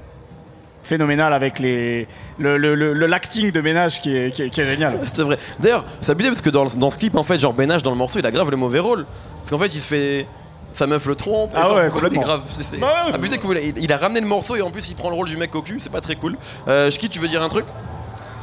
[0.82, 4.62] phénoménal avec les le, le, le- le l'acting de ménage qui est, qui est, qui
[4.62, 5.00] est génial.
[5.12, 5.38] C'est vrai.
[5.60, 7.98] D'ailleurs, c'est abusé parce que dans, dans ce clip, en fait, genre Benache dans le
[7.98, 9.06] morceau, il a grave le mauvais rôle.
[9.39, 10.28] Parce qu'en fait, il se fait.
[10.76, 11.52] Sa meuf le trompe.
[11.56, 12.22] Ah genre, ouais, complètement.
[12.22, 12.42] grave.
[12.48, 13.14] c'est- c'est Bah ouais.
[13.16, 15.16] abusé comme il, a, il a ramené le morceau et en plus, il prend le
[15.16, 15.78] rôle du mec cocu.
[15.80, 16.36] C'est pas très cool.
[16.68, 17.66] Euh, Shki, tu veux dire un truc?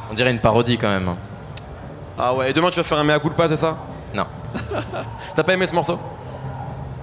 [0.09, 1.15] On dirait une parodie quand même.
[2.17, 3.77] Ah ouais, et demain, tu vas faire un mea culpa, c'est ça?
[4.15, 4.25] Non.
[5.35, 5.99] T'as pas aimé ce morceau?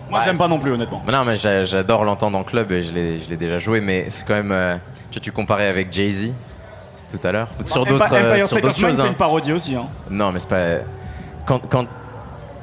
[0.09, 1.03] Moi, Ouais, j'aime pas c'est- non plus, honnêtement.
[1.07, 3.81] Mais non, mais j'a- j'adore l'entendre en club et je l'ai je l'ai déjà joué,
[3.81, 4.51] mais c'est quand même.
[4.53, 4.77] euh,
[5.12, 6.33] tu tu comparais avec Jay-Z
[7.12, 8.37] tout à l'heure ou sur d'autres euh,
[8.75, 8.97] choses.
[8.97, 9.07] c'est hein.
[9.07, 9.77] une parodie aussi.
[9.77, 9.87] Hein.
[10.11, 10.85] Non, mais c'est pas.
[11.47, 11.87] Quand, quand,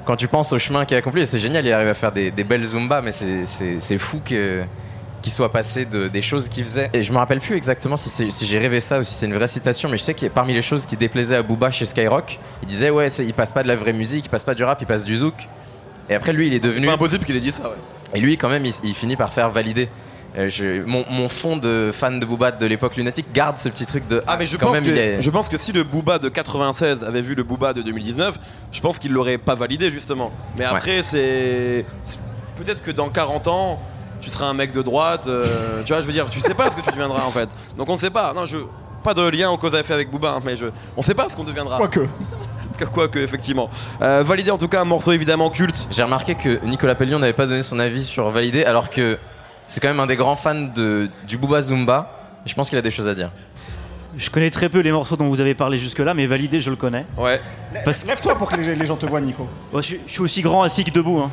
[0.08, 2.32] quand tu penses au chemin qu'il a accompli, c'est génial, il arrive à faire des,
[2.32, 4.64] des belles Zumba, mais c'est- fou que
[5.22, 6.90] qu'il soit passé de, des choses qu'il faisait.
[6.94, 9.48] Et je me rappelle plus exactement si, j'ai rêvé ça ou si c'est une vraie
[9.48, 12.68] citation, mais je sais que parmi les choses qui déplaisaient à Booba chez Skyrock, il
[12.68, 14.86] disait Ouais, il passe pas de la vraie musique, il passe pas du rap, il
[14.88, 15.50] passe du zouk.
[16.10, 16.82] Et après, lui, il est devenu.
[16.86, 17.76] C'est pas impossible qu'il ait dit ça, ouais.
[18.14, 19.90] Et lui, quand même, il, il finit par faire valider.
[20.36, 23.86] Euh, je- mon, mon fond de fan de Booba de l'époque lunatique garde ce petit
[23.86, 24.22] truc de.
[24.28, 26.20] Ah mais je quand pense, même, que, il est- je pense que si le Booba
[26.20, 28.38] de 96 avait vu le Booba de 2019,
[28.72, 30.32] je pense qu'il l'aurait pas validé justement.
[30.60, 32.20] Mais après c'est c'est-
[32.56, 33.80] peut-être que dans 40 ans,
[34.22, 36.70] tu seras un mec de droite, euh, tu vois, je veux dire, tu sais pas
[36.70, 37.50] ce que tu deviendras en fait.
[37.78, 38.34] Donc on sait pas.
[38.34, 38.58] Non, je
[39.04, 40.66] pas de lien aux cause à effet avec Booba, hein, mais je,
[40.98, 41.78] on sait pas ce qu'on deviendra.
[41.78, 42.02] Quoique.
[42.94, 43.70] Quoique, effectivement.
[44.04, 45.88] Euh, validé en tout cas un morceau évidemment culte.
[45.90, 49.18] J'ai remarqué que Nicolas Pellion n'avait pas donné son avis sur Validé, alors que
[49.68, 52.12] c'est quand même un des grands fans de, du Booba Zumba.
[52.46, 53.32] Et je pense qu'il a des choses à dire.
[54.18, 56.76] Je connais très peu les morceaux dont vous avez parlé jusque-là, mais validé, je le
[56.76, 57.06] connais.
[57.18, 57.40] Ouais.
[57.86, 59.48] Parce Lève-toi pour que les, les gens te voient, Nico.
[59.72, 61.20] Ouais, je, je suis aussi grand assis que debout.
[61.20, 61.32] Hein.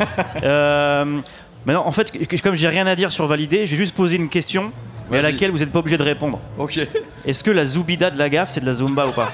[0.42, 1.20] euh,
[1.64, 4.28] maintenant, en fait, comme j'ai rien à dire sur validé, je vais juste poser une
[4.28, 4.72] question,
[5.10, 6.40] mais à laquelle vous n'êtes pas obligé de répondre.
[6.56, 6.80] Ok.
[7.24, 9.30] Est-ce que la Zoubida de la gaffe, c'est de la Zumba ou pas?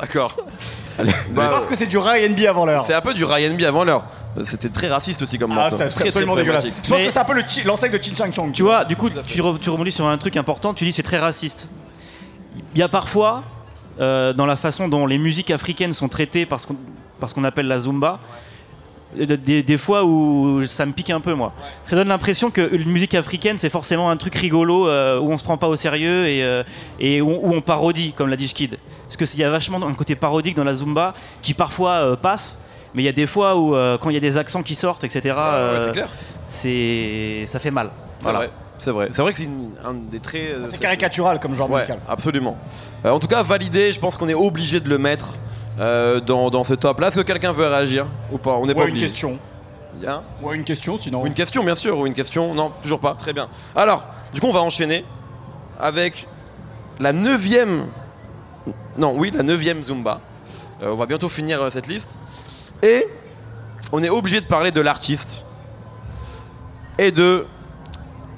[0.00, 0.36] D'accord.
[1.30, 2.82] Bah, pense que c'est du Ryan B avant l'heure.
[2.82, 4.04] c'est un peu du Ryan B avant l'heure.
[4.42, 5.76] C'était très raciste aussi comme Ah, morceau.
[5.78, 6.64] c'est très, absolument très dégueulasse.
[6.64, 8.52] Je pense Mais- que c'est un peu le chi- l'ancêtre de Chin Chang Chong.
[8.52, 11.02] Tu vois, du coup, tu, re- tu rebondis sur un truc important, tu dis c'est
[11.04, 11.68] très raciste.
[12.74, 13.44] Il y a parfois,
[14.00, 16.76] euh, dans la façon dont les musiques africaines sont traitées par ce qu'on
[17.20, 18.18] par ce qu'on appelle la Zumba,
[19.20, 21.52] euh, des, des fois où ça me pique un peu, moi.
[21.84, 25.38] Ça donne l'impression que une musique africaine, c'est forcément un truc rigolo euh, où on
[25.38, 26.64] se prend pas au sérieux et, euh,
[26.98, 28.78] et où, où on parodie, comme l'a dit Skid.
[29.16, 32.58] Parce qu'il y a vachement un côté parodique dans la Zumba qui parfois euh, passe.
[32.94, 34.74] Mais il y a des fois où, euh, quand il y a des accents qui
[34.74, 36.08] sortent, etc., Ah, euh, c'est clair.
[36.48, 37.90] c'est ça fait mal.
[38.18, 38.38] C'est Voilà.
[38.38, 38.50] vrai.
[38.78, 39.08] C'est vrai.
[39.12, 40.42] C'est vrai que c'est une- un des traits.
[40.50, 42.00] euh, C'est caricatural comme genre Ouais, musical.
[42.08, 42.56] absolument.
[43.04, 45.34] Euh, en tout cas, validé, je pense qu'on est obligé de le mettre
[45.80, 47.08] euh, dans, dans ce top là.
[47.08, 48.52] Est-ce que quelqu'un veut réagir ou pas?
[48.52, 49.06] On n'est pas Ouais, une obligé.
[49.08, 49.38] question.
[49.96, 51.22] Il y a un Ouais, une question sinon.
[51.22, 52.52] Ou une question, bien sûr, ou une question.
[52.54, 53.14] Non, toujours pas.
[53.18, 53.48] Très bien.
[53.76, 55.04] Alors, du coup, on va enchaîner
[55.80, 56.26] avec
[57.00, 57.86] la neuvième.
[58.98, 60.20] Non, oui, la neuvième Zumba.
[60.82, 62.10] Euh, on va bientôt finir euh, cette liste.
[62.84, 63.06] Et
[63.92, 65.44] on est obligé de parler de l'artiste.
[66.98, 67.46] Et de.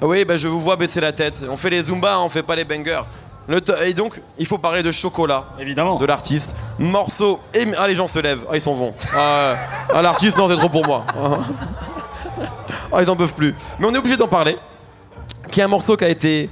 [0.01, 1.43] Oui, bah, je vous vois baisser la tête.
[1.49, 3.01] On fait les Zumba, on fait pas les bangers.
[3.49, 5.97] Le et donc, il faut parler de chocolat Évidemment.
[5.97, 6.55] de l'artiste.
[6.79, 7.41] Morceau.
[7.53, 7.65] Et...
[7.77, 8.45] Ah, les gens se lèvent.
[8.49, 8.93] Ah, ils s'en vont.
[9.13, 9.55] Ah,
[9.93, 11.05] ah, l'artiste, non, c'est trop pour moi.
[12.91, 13.53] Ah, ils en peuvent plus.
[13.79, 14.57] Mais on est obligé d'en parler.
[15.51, 16.49] Qui est un morceau qui a été.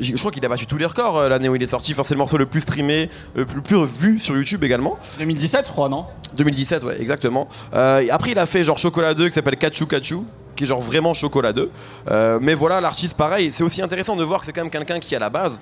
[0.00, 1.92] Je crois qu'il a battu tous les records euh, l'année où il est sorti.
[1.92, 4.98] Enfin, c'est le morceau le plus streamé, le plus, le plus vu sur YouTube également.
[5.18, 6.06] 2017, je crois, non?
[6.34, 7.48] 2017, ouais, exactement.
[7.74, 10.18] Euh, après, il a fait genre Chocolat 2 qui s'appelle Kachu Kachu,
[10.56, 11.70] qui est genre vraiment Chocolat 2.
[12.10, 15.00] Euh, mais voilà, l'artiste, pareil, c'est aussi intéressant de voir que c'est quand même quelqu'un
[15.00, 15.60] qui, à la base,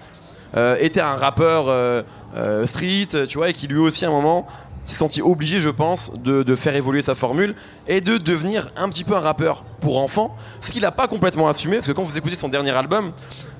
[0.56, 2.02] euh, était un rappeur euh,
[2.36, 4.46] euh, street, tu vois, et qui lui aussi, à un moment,
[4.84, 7.54] s'est senti obligé, je pense, de, de faire évoluer sa formule
[7.86, 11.48] et de devenir un petit peu un rappeur pour enfants, ce qu'il n'a pas complètement
[11.48, 13.12] assumé, parce que quand vous écoutez son dernier album,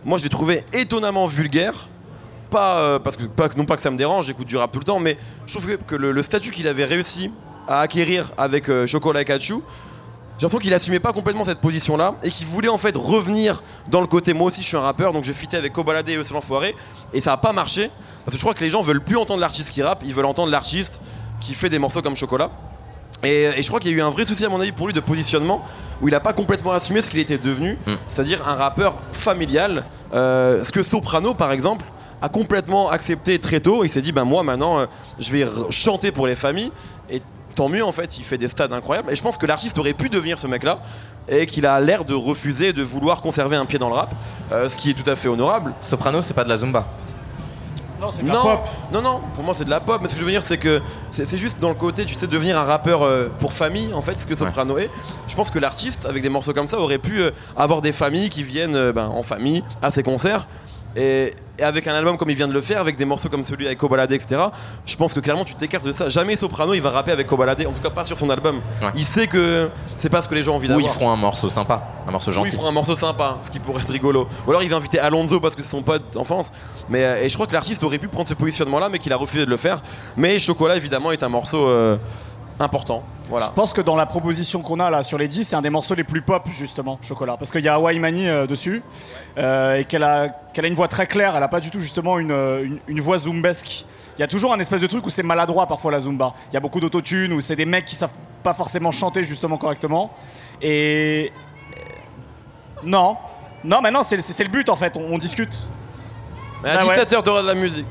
[0.05, 1.89] moi je l'ai trouvé étonnamment vulgaire
[2.51, 3.25] pas euh, parce que
[3.57, 5.77] non pas que ça me dérange, j'écoute du rap tout le temps, mais je trouve
[5.77, 7.31] que, le, statut qu'il avait réussi
[7.69, 12.17] à acquérir avec euh, Chocolat et Kachu, j'ai l'impression qu'il assumait pas complètement cette position-là
[12.23, 15.13] et qu'il voulait en fait revenir dans le côté moi aussi je suis un rappeur,
[15.13, 16.41] donc j'ai fité avec Kobalade et Océan
[17.13, 17.91] et ça a pas marché
[18.25, 20.27] parce que je crois que les gens veulent plus entendre l'artiste qui rappe, ils veulent
[20.27, 21.01] entendre l'artiste
[21.41, 22.51] qui fait des morceaux comme Chocolat.
[23.25, 24.87] Et, et je crois qu'il y a eu un vrai souci à mon avis pour
[24.87, 25.65] lui de positionnement
[26.01, 27.79] où il a pas complètement assumé ce qu'il était devenu,
[28.09, 29.85] c'est-à-dire un rappeur familial.
[30.15, 31.85] Euh, ce que Soprano par exemple
[32.23, 33.85] a complètement accepté très tôt.
[33.85, 34.87] Il s'est dit ben moi maintenant euh,
[35.19, 36.73] je vais chanter pour les familles
[37.11, 37.21] et
[37.55, 38.19] tant mieux en fait.
[38.19, 40.81] Il fait des stades incroyables et je pense que l'artiste aurait pu devenir ce mec-là
[41.29, 44.15] et qu'il a l'air de refuser de vouloir conserver un pied dans le rap,
[44.53, 45.75] euh, ce qui est tout à fait honorable.
[45.81, 46.87] Soprano, c'est pas de la Zumba.
[48.01, 48.69] Non, c'est de la Non, pop.
[48.93, 50.57] non, non, pour moi c'est de la pop, mais ce que je veux dire c'est
[50.59, 54.01] que c'est juste dans le côté, tu sais, devenir un rappeur euh, pour famille, en
[54.01, 54.91] fait, ce que Soprano est.
[55.29, 58.31] Je pense que l'artiste, avec des morceaux comme ça, aurait pu euh, avoir des familles
[58.31, 60.47] qui viennent euh, ben, en famille à ses concerts.
[60.97, 63.45] Et, et avec un album comme il vient de le faire, avec des morceaux comme
[63.45, 64.41] celui avec Kobalade, etc.,
[64.87, 66.09] je pense que clairement tu t'écartes de ça.
[66.09, 68.57] Jamais Soprano il va rapper avec Kobalade, en tout cas pas sur son album.
[68.83, 68.89] Ouais.
[68.97, 70.95] Il sait que c'est pas ce que les gens ont envie Ou ils d'avoir.
[70.95, 72.49] feront un morceau sympa, un morceau Ou gentil.
[72.49, 74.27] ils feront un morceau sympa, ce qui pourrait être rigolo.
[74.47, 76.53] Ou alors il va inviter Alonso parce que c'est son pote d'enfance.
[76.89, 79.17] Mais euh, et je crois que l'artiste aurait pu prendre ce positionnement-là, mais qu'il a
[79.17, 79.81] refusé de le faire.
[80.17, 81.97] Mais Chocolat évidemment est un morceau euh,
[82.61, 83.03] important.
[83.29, 83.47] Voilà.
[83.47, 85.71] Je pense que dans la proposition qu'on a là sur les 10, c'est un des
[85.71, 87.37] morceaux les plus pop justement, Chocolat.
[87.37, 88.83] Parce qu'il y a Hawaii Mani euh, dessus
[89.39, 91.79] euh, et qu'elle a, qu'elle a une voix très claire, elle a pas du tout
[91.81, 93.85] justement une, euh, une, une voix zumbesque.
[94.19, 96.35] Il y a toujours un espèce de truc où c'est maladroit parfois la zumba.
[96.51, 99.57] Il y a beaucoup d'autotune, où c'est des mecs qui savent pas forcément chanter justement
[99.57, 100.11] correctement.
[100.61, 101.33] Et.
[102.83, 103.17] Non.
[103.63, 105.57] Non, mais non, c'est, c'est- c'est le but en fait, on, on discute.
[106.63, 106.97] Mais à Ah ouais.
[106.99, 107.87] 17h t'auras de la musique.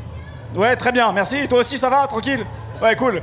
[0.55, 1.47] Ouais, très bien, merci.
[1.47, 2.05] Toi aussi, ça va?
[2.07, 2.45] Tranquille?
[2.81, 3.21] Ouais, cool.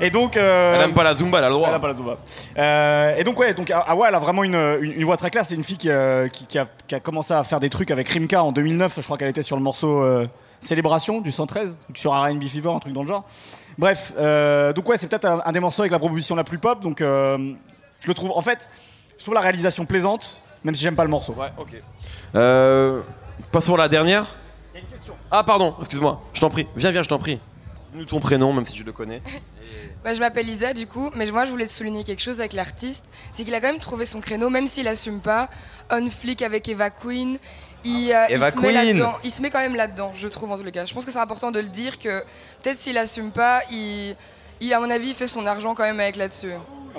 [0.00, 0.36] Et donc.
[0.36, 1.68] euh, Elle aime pas la Zumba, elle a le droit.
[1.68, 2.16] Elle a pas la Zumba.
[2.58, 5.44] Euh, et donc ouais, donc Awa, elle a vraiment une, une, une voix très claire.
[5.44, 7.90] C'est une fille qui, euh, qui, qui a, qui a commencé à faire des trucs
[7.90, 8.94] avec Rimka en 2009.
[8.96, 10.26] Je crois qu'elle était sur le morceau euh,
[10.60, 13.24] Célébration du 113, donc sur R&B Fever, un truc dans le genre.
[13.78, 16.58] Bref, euh, donc ouais, c'est peut-être un, un des morceaux avec la proposition la plus
[16.58, 16.80] pop.
[16.80, 17.52] Donc euh,
[18.00, 18.70] je le trouve, en fait,
[19.18, 21.34] je trouve la réalisation plaisante, même si j'aime pas le morceau.
[21.34, 21.74] Ouais, ok.
[22.34, 23.02] Euh,
[23.52, 24.24] passons à la dernière.
[24.74, 25.14] Il y a une question.
[25.30, 26.66] Ah pardon, excuse-moi, je t'en prie.
[26.74, 27.38] Viens, viens, je t'en prie.
[27.94, 29.22] Nous ton prénom, même si tu le connais.
[30.06, 33.06] Bah, je m'appelle Lisa du coup, mais moi je voulais souligner quelque chose avec l'artiste,
[33.32, 35.48] c'est qu'il a quand même trouvé son créneau, même s'il assume pas.
[35.90, 37.38] On flick avec Eva Queen,
[37.82, 39.02] il, euh, Eva il se met.
[39.24, 40.84] Il se met quand même là-dedans, je trouve en tous les cas.
[40.86, 42.20] Je pense que c'est important de le dire que
[42.62, 44.14] peut-être s'il assume pas, il,
[44.60, 46.52] il, à mon avis, il fait son argent quand même avec là-dessus.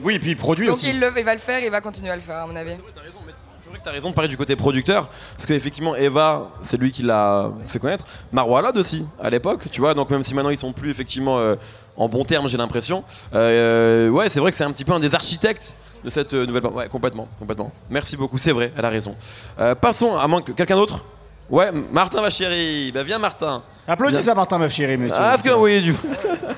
[0.04, 0.90] Oui, et puis il produit Donc aussi.
[0.90, 2.72] il, le, il va le faire, il va continuer à le faire à mon avis.
[2.72, 6.92] C'est vrai que t'as raison de parler du côté producteur, parce qu'effectivement Eva, c'est lui
[6.92, 8.06] qui l'a fait connaître.
[8.32, 11.56] Marwalad aussi, à l'époque, tu vois, donc même si maintenant ils sont plus effectivement euh,
[11.98, 13.04] en bon terme, j'ai l'impression.
[13.34, 16.46] Euh, ouais, c'est vrai que c'est un petit peu un des architectes de cette euh,
[16.46, 16.66] nouvelle.
[16.68, 17.72] Ouais, complètement, complètement.
[17.90, 19.16] Merci beaucoup, c'est vrai, elle a raison.
[19.60, 21.04] Euh, passons à moins que quelqu'un d'autre?
[21.50, 23.64] Ouais, Martin Vachéry, bah viens Martin.
[23.88, 25.18] Applaudissez à Martin, ma chérie, messieurs.
[25.20, 25.96] Ah, parce que oui, du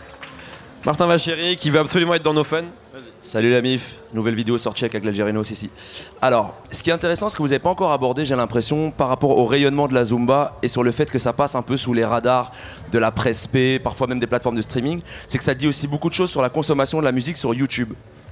[0.86, 2.63] Martin Vachéry qui veut absolument être dans nos fun.
[3.21, 5.69] Salut la MIF, nouvelle vidéo sortie avec l'Algérinos ici.
[6.21, 9.10] Alors, ce qui est intéressant, ce que vous n'avez pas encore abordé, j'ai l'impression, par
[9.10, 11.75] rapport au rayonnement de la Zumba et sur le fait que ça passe un peu
[11.75, 12.53] sous les radars
[12.93, 15.86] de la presse P, parfois même des plateformes de streaming, c'est que ça dit aussi
[15.86, 17.89] beaucoup de choses sur la consommation de la musique sur YouTube.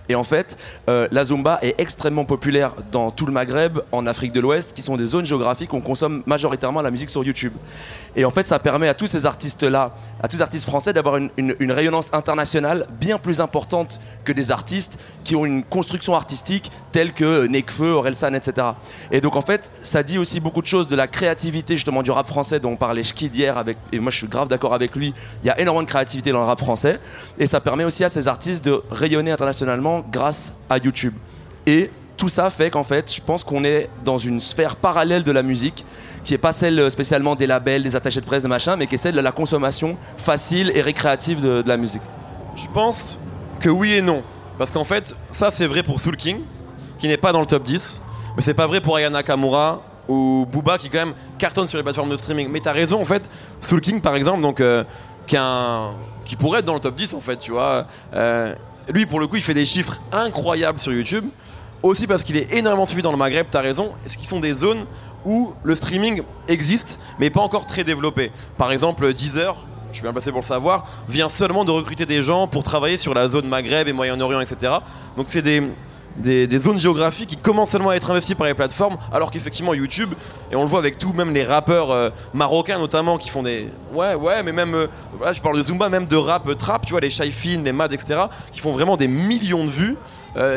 [0.09, 0.57] Et en fait,
[0.89, 4.81] euh, la Zumba est extrêmement populaire dans tout le Maghreb, en Afrique de l'Ouest, qui
[4.81, 7.53] sont des zones géographiques où on consomme majoritairement la musique sur YouTube.
[8.15, 11.17] Et en fait, ça permet à tous ces artistes-là, à tous les artistes français, d'avoir
[11.17, 17.13] une, rayonnance internationale bien plus importante que des artistes qui ont une construction artistique telle
[17.13, 18.67] que Nekfeu, Orelsan, etc.
[19.11, 22.09] Et donc en fait, ça dit aussi beaucoup de choses de la créativité justement du
[22.09, 24.95] rap français dont on parlait Schkid hier, avec, et moi je suis grave d'accord avec
[24.95, 26.99] lui, il y a énormément de créativité dans le rap français,
[27.37, 31.13] et ça permet aussi à ces artistes de rayonner internationalement grâce à YouTube.
[31.65, 35.31] Et tout ça fait qu'en fait, je pense qu'on est dans une sphère parallèle de
[35.31, 35.85] la musique,
[36.23, 38.87] qui n'est pas celle euh, spécialement des labels, des attachés de presse, des machins, mais
[38.87, 42.01] qui est celle de la consommation facile et récréative de, la musique.
[42.55, 43.19] Je pense
[43.59, 44.23] que oui et non.
[44.57, 46.39] Parce qu'en fait, ça c'est vrai pour Soul King,
[46.97, 48.01] qui n'est pas dans le top 10.
[48.35, 51.83] Mais c'est pas vrai pour Ayana Nakamura ou Booba qui quand même cartonne sur les
[51.83, 52.49] plateformes de streaming.
[52.51, 53.29] Mais t'as raison en fait,
[53.61, 54.83] Soul King par exemple, donc euh,
[55.27, 57.85] qui, pourrait être dans le top 10 en fait, tu vois.
[58.15, 58.55] Euh,
[58.89, 61.25] lui pour le coup il fait des chiffres incroyables sur YouTube.
[61.83, 64.53] Aussi parce qu'il est énormément suivi dans le Maghreb, t'as raison, ce qui sont des
[64.53, 64.85] zones
[65.25, 68.31] où le streaming existe, mais pas encore très développé?
[68.57, 69.55] Par exemple, Deezer,
[69.91, 72.97] je suis bien placé pour le savoir, vient seulement de recruter des gens pour travailler
[72.97, 74.73] sur la zone Maghreb et Moyen-Orient, etc.
[75.15, 75.61] Donc c'est des,
[76.17, 80.13] des, zones géographiques qui commencent seulement à être investies par les plateformes, alors qu'effectivement YouTube,
[80.51, 83.67] et on le voit avec tout, même les rappeurs euh, marocains notamment, qui font des...
[83.93, 84.73] Ouais, ouais, mais même...
[84.73, 87.61] euh, voilà, je parle de Zumba, même de rap euh, trap, tu vois, les Shaifin,
[87.63, 89.97] les Mad, etc., qui font vraiment des millions de vues,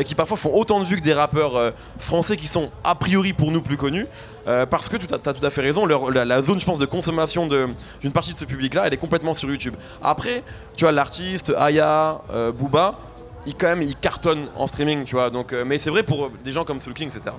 [0.04, 3.50] qui parfois font autant de vues que des rappeurs français qui sont a priori pour
[3.50, 4.06] nous plus connus,
[4.44, 7.46] parce que tu as, tout à fait raison, la, la zone, je pense, de consommation
[7.46, 9.74] d'une partie de ce public-là, elle est complètement sur YouTube.
[10.02, 10.42] Après,
[10.76, 12.20] tu vois, l'artiste, Aya,
[12.58, 12.98] Booba,
[13.46, 15.30] ils, quand même, ils cartonnent en streaming, tu vois.
[15.30, 17.34] Donc, euh, mais c'est vrai pour euh, des gens comme Soul King, etc.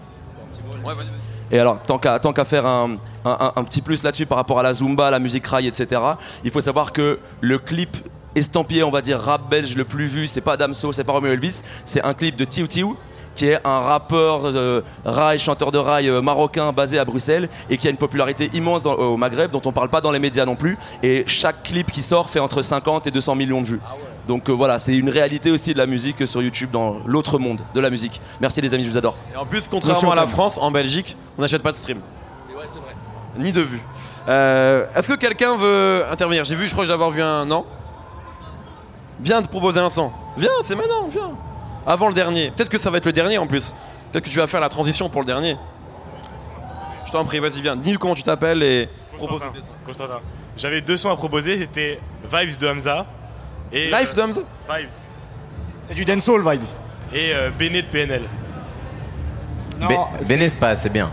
[0.84, 1.56] Ouais, vas-y, vas-y.
[1.56, 2.92] Et alors, tant qu'à tant qu'à faire un,
[3.26, 6.02] un- un- un petit plus là-dessus par rapport à la Zumba, la musique rail, etc.,
[6.44, 7.98] il faut savoir que le clip
[8.36, 11.34] estampillé, on va dire, rap belge le plus vu, c'est pas Damso, c'est pas Romeo
[11.34, 12.96] Elvis, c'est un clip de Tiu Tiu,
[13.36, 17.78] qui est un rappeur euh, rail, chanteur de rail euh, marocain basé à Bruxelles et
[17.78, 20.46] qui a une popularité immense dans- au Maghreb dont on parle pas dans les médias
[20.46, 20.78] non plus.
[21.04, 23.80] Et chaque clip qui sort fait entre 50 et 200 millions de vues.
[24.28, 27.62] Donc euh, voilà, c'est une réalité aussi de la musique sur YouTube dans l'autre monde
[27.74, 28.22] de la musique.
[28.40, 29.18] Merci les amis, je vous adore.
[29.34, 32.00] Et en plus, contrairement à la France, en Belgique, on n'achète pas de stream.
[33.38, 33.82] Ni de vue.
[34.28, 36.44] Euh, Est-ce que quelqu'un veut intervenir?
[36.44, 37.46] J'ai vu, je crois que j'ai avoir vu un.
[37.46, 37.66] Non?
[39.22, 40.12] Viens te proposer un son.
[40.38, 41.32] Viens, c'est maintenant, viens.
[41.88, 42.52] Avant le dernier.
[42.52, 43.74] Peut-être que ça va être le dernier en plus.
[44.12, 45.58] Peut-être que tu vas faire la transition pour le dernier.
[47.06, 47.76] Je t'en prie, vas-y, viens.
[47.76, 49.60] Dis-nous comment tu t'appelles et propose Constantin.
[49.60, 49.74] tes sons.
[49.86, 50.20] Constantin.
[50.58, 52.00] J'avais deux sons à proposer, c'était
[52.32, 53.06] Vibes de Hamza
[53.72, 54.34] et Life euh, Dums
[54.70, 54.90] Vibes
[55.84, 56.64] C'est du dancehall vibes.
[57.14, 58.22] et euh, Bene de PNL.
[59.80, 61.12] Non, c'est- Béné, c'est pas assez bien.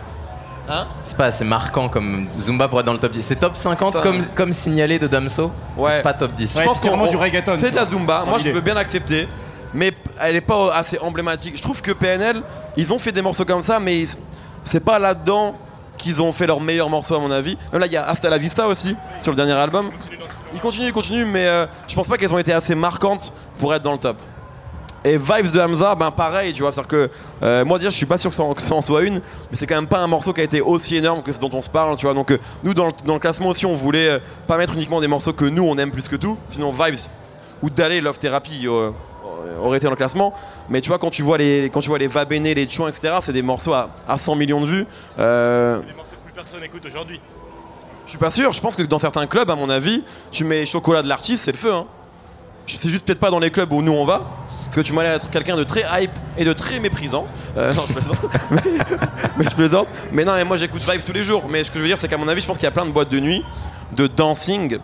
[0.68, 3.22] Hein C'est pas assez marquant comme Zumba pour être dans le top 10.
[3.22, 4.02] C'est top 50 Putain.
[4.02, 5.50] comme, comme signalé de Damso.
[5.76, 5.92] Ouais.
[5.96, 6.54] C'est pas top 10.
[6.56, 7.86] Ouais, Je pense c'est vraiment du reggaeton, C'est de la.
[7.86, 8.24] Zumba.
[8.26, 8.52] Moi, je l'idée.
[8.52, 9.26] veux bien l'accepter.
[9.72, 11.56] Mais elle est pas assez emblématique.
[11.56, 12.42] Je trouve que PNL,
[12.76, 14.14] ils ont fait des morceaux comme ça, mais ils-
[14.64, 15.56] c'est pas là-dedans
[15.96, 17.56] qu'ils ont fait leurs meilleurs morceaux, à mon avis.
[17.72, 19.90] Même là, il y a Hasta la Vista aussi, sur le dernier album.
[20.54, 23.74] Ils continuent, ils continuent, mais euh, je pense pas qu'elles ont été assez marquantes pour
[23.74, 24.16] être dans le top.
[25.04, 27.10] Et Vibes de Hamza, ben pareil, tu vois, c'est-à-dire que
[27.42, 29.14] euh, moi déjà je suis pas sûr que ça, en, soit une,
[29.50, 31.50] mais c'est quand même pas un morceau qui a été aussi énorme que ce dont
[31.52, 32.14] on se parle, tu vois.
[32.14, 35.44] Donc euh, nous dans le, classement aussi on voulait pas mettre uniquement des morceaux que
[35.44, 36.98] nous on aime plus que tout, sinon Vibes
[37.62, 40.34] ou Dalé Love Therapy aurait été dans le classement.
[40.68, 43.18] Mais tu vois quand tu vois les quand tu vois les Va les etc.
[43.20, 44.86] C'est des morceaux à, à 100 millions de vues.
[45.16, 45.22] C'est
[45.86, 47.20] des morceaux que plus personne écoute aujourd'hui.
[48.08, 50.64] Je suis pas sûr, je pense que dans certains clubs, à mon avis, tu mets
[50.64, 51.74] chocolat de l'artiste, c'est le feu.
[51.74, 51.84] Hein.
[52.66, 54.22] C'est juste peut-être pas dans les clubs où nous on va.
[54.64, 57.26] Parce que tu m'as l'air d'être quelqu'un de très hype et de très méprisant.
[57.58, 58.16] Euh, non, je plaisante.
[59.36, 59.88] mais, je plaisante.
[60.10, 61.44] Mais non, mais moi j'écoute Vibes tous les jours.
[61.50, 62.70] Mais ce que je veux dire, c'est qu'à mon avis, je pense qu'il y a
[62.70, 63.44] plein de boîtes de nuit,
[63.92, 64.78] de dancing,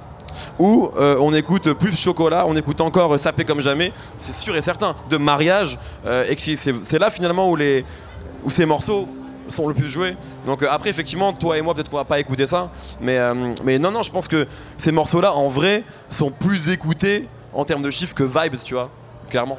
[0.58, 3.90] où euh, on écoute plus chocolat, on écoute encore euh, sapé comme jamais.
[4.18, 4.96] C'est sûr et certain.
[5.08, 5.78] De mariage.
[6.06, 7.86] euh, et c'est là finalement où, les,
[8.44, 9.08] où ces morceaux
[9.48, 10.16] sont le plus joués.
[10.46, 12.70] Donc euh, après, effectivement, toi et moi, peut-être qu'on va pas écouter ça.
[13.00, 17.28] Mais, euh, mais non, non, je pense que ces morceaux-là, en vrai, sont plus écoutés
[17.52, 18.90] en termes de chiffres que Vibes, tu vois.
[19.30, 19.58] Clairement.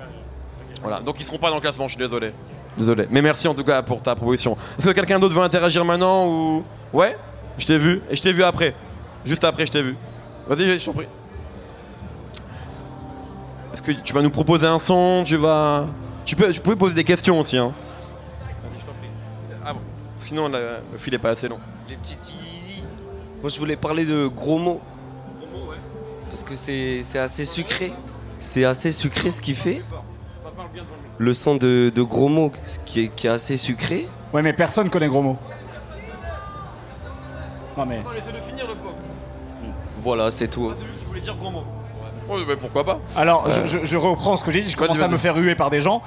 [0.81, 2.31] Voilà, donc ils seront pas dans le classement, je suis désolé.
[2.77, 3.07] Désolé.
[3.09, 4.57] Mais merci en tout cas pour ta proposition.
[4.77, 6.63] Est-ce que quelqu'un d'autre veut interagir maintenant ou?
[6.91, 7.17] Ouais?
[7.57, 8.01] Je t'ai vu.
[8.09, 8.75] Et je t'ai vu après.
[9.23, 9.95] Juste après, je t'ai vu.
[10.47, 11.07] Vas-y, je t'en prie.
[13.73, 15.23] Est-ce que tu vas nous proposer un son?
[15.25, 15.87] Tu vas.
[16.25, 17.57] Tu peux, tu peux poser des questions aussi.
[17.57, 17.71] Hein.
[20.17, 20.59] Sinon, la-
[20.91, 21.59] le fil est pas assez long.
[21.89, 22.17] Les petits
[22.53, 22.83] easy.
[23.41, 24.81] Moi, je voulais parler de gros mots.
[26.29, 27.93] Parce que c'est c'est assez sucré.
[28.39, 29.81] C'est assez sucré ce qu'il fait.
[31.17, 32.51] Le son de, de gros mots
[32.85, 34.07] qui est, qui est assez sucré.
[34.33, 35.37] Ouais, mais personne connaît gros mots.
[37.77, 38.01] Non, mais.
[38.47, 38.73] Finir le.
[39.97, 40.71] Voilà, c'est tout.
[40.99, 41.63] Tu voulais dire gros mots.
[42.29, 43.65] Ouais, mais pourquoi pas Alors, je- Euh.
[43.65, 44.69] je, je reprends ce que j'ai dit.
[44.69, 46.01] Je commence à me faire ruer par des gens.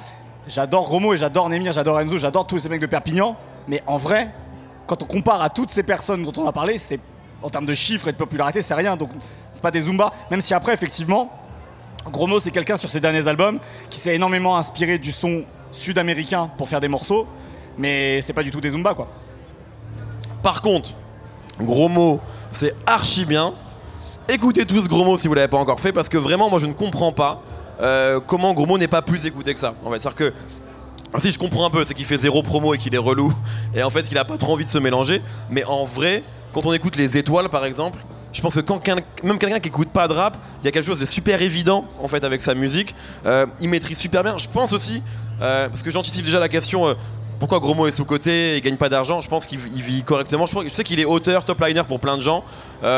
[0.47, 3.35] J'adore Romo et j'adore Nemir, j'adore Enzo, j'adore tous ces mecs de Perpignan.
[3.69, 4.31] Mais en vrai,
[4.87, 6.99] quand on compare à toutes ces personnes dont on a parlé, c'est
[7.43, 8.97] en termes de chiffres et de popularité, c'est rien.
[8.97, 9.11] Donc,
[9.51, 10.11] c'est pas des Zumba.
[10.31, 11.31] Même si après, effectivement,
[12.11, 13.59] Gromo, c'est quelqu'un sur ses derniers albums
[13.91, 17.27] qui s'est énormément inspiré du son sud-américain pour faire des morceaux.
[17.77, 19.07] Mais c'est pas du tout des Zumba, quoi.
[20.41, 20.95] Par contre,
[21.61, 23.53] gros mot, c'est archi bien.
[24.27, 26.65] Écoutez tous gros mot si vous l'avez pas encore fait, parce que vraiment, moi je
[26.65, 27.43] ne comprends pas
[27.81, 29.75] euh, comment gros mot n'est pas plus écouté que ça.
[29.83, 30.33] C'est-à-dire que
[31.17, 33.33] si je comprends un peu, c'est qu'il fait zéro promo et qu'il est relou,
[33.75, 35.21] et en fait qu'il a pas trop envie de se mélanger.
[35.49, 37.99] Mais en vrai, quand on écoute les étoiles par exemple,
[38.31, 38.79] je pense que quand
[39.23, 41.85] même quelqu'un qui écoute pas de rap, il y a quelque chose de super évident
[41.99, 42.93] en fait avec sa musique.
[43.25, 44.37] Euh, il maîtrise super bien.
[44.37, 45.01] Je pense aussi,
[45.41, 46.87] euh, parce que j'anticipe déjà la question.
[46.87, 46.93] euh,
[47.39, 49.21] pourquoi Gros Mo est sous-côté et gagne pas d'argent?
[49.21, 50.45] Je pense qu'il il vit correctement.
[50.45, 52.43] Je, sais qu'il est auteur, top liner pour plein de gens.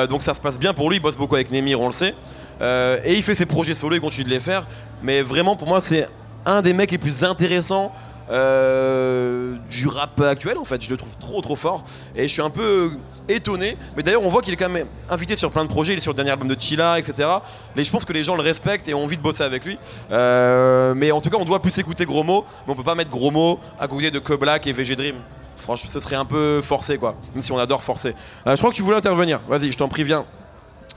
[0.09, 0.97] Donc ça se passe bien pour lui.
[0.97, 2.15] Il bosse beaucoup avec Nemir, on le sait.
[2.59, 4.65] Et il fait ses projets solo, il continue de les faire.
[5.03, 6.09] Mais vraiment, pour moi, c'est
[6.45, 7.93] un des mecs les plus intéressants
[8.31, 10.81] euh, du rap actuel en fait.
[10.81, 11.83] Je le trouve trop trop fort.
[12.15, 12.91] Et je suis un peu
[13.27, 13.77] étonné.
[13.95, 15.93] Mais d'ailleurs, on voit qu'il est quand même invité sur plein de projets.
[15.93, 17.29] Il est sur le dernier album de Chilla, etc.
[17.75, 19.77] Et je pense que les gens le respectent et ont envie de bosser avec lui.
[20.11, 22.45] Euh, mais en tout cas, on doit plus écouter Gros Mots.
[22.65, 25.15] Mais on peut pas mettre Gros Mots à côté de Black et VG Dream.
[25.57, 27.15] Franchement, ce serait un peu forcé quoi.
[27.35, 28.15] Même si on adore forcer.
[28.47, 29.39] Euh, je crois que tu voulais intervenir.
[29.47, 30.25] Vas-y, je t'en prie, viens.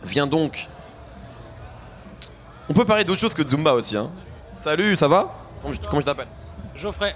[0.05, 0.69] Viens donc.
[2.69, 3.97] On peut parler d'autre chose que Zumba aussi.
[3.97, 4.09] Hein.
[4.59, 6.29] Salut, ça va Comment je, comment je t'appelle
[6.75, 7.15] Geoffrey.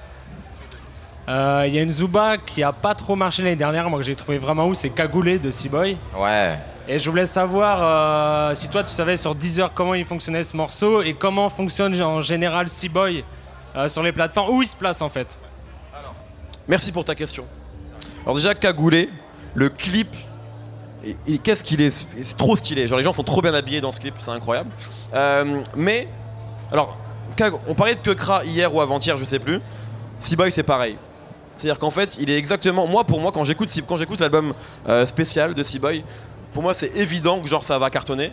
[1.28, 4.04] Euh, Il y a une Zumba qui a pas trop marché l'année dernière, moi que
[4.04, 5.96] j'ai trouvé vraiment ouf, c'est Cagoulé de Seaboy.
[6.16, 6.58] Ouais.
[6.86, 10.56] Et je voulais savoir euh, si toi tu savais sur Deezer comment il fonctionnait ce
[10.56, 13.24] morceau et comment fonctionne en général Seaboy
[13.76, 15.38] euh, sur les plateformes, où il se place en fait.
[16.66, 17.44] Merci pour ta question.
[18.24, 19.08] Alors déjà, Cagoulé,
[19.54, 20.14] le clip,
[21.04, 21.90] et, et qu'est-ce qu'il est,
[22.22, 22.86] c'est trop stylé.
[22.86, 24.70] Genre les gens sont trop bien habillés dans ce clip, c'est incroyable.
[25.14, 26.08] Euh, mais,
[26.72, 26.96] alors,
[27.66, 29.60] On parlait de Kekra hier ou avant-hier, je sais plus.
[30.18, 30.96] Seaboy c'est pareil.
[31.56, 32.86] C'est-à-dire qu'en fait, il est exactement.
[32.86, 34.54] Moi, pour moi, quand j'écoute quand j'écoute l'album
[34.88, 36.04] euh, spécial de Seaboy,
[36.52, 38.32] pour moi, c'est évident que genre ça va cartonner.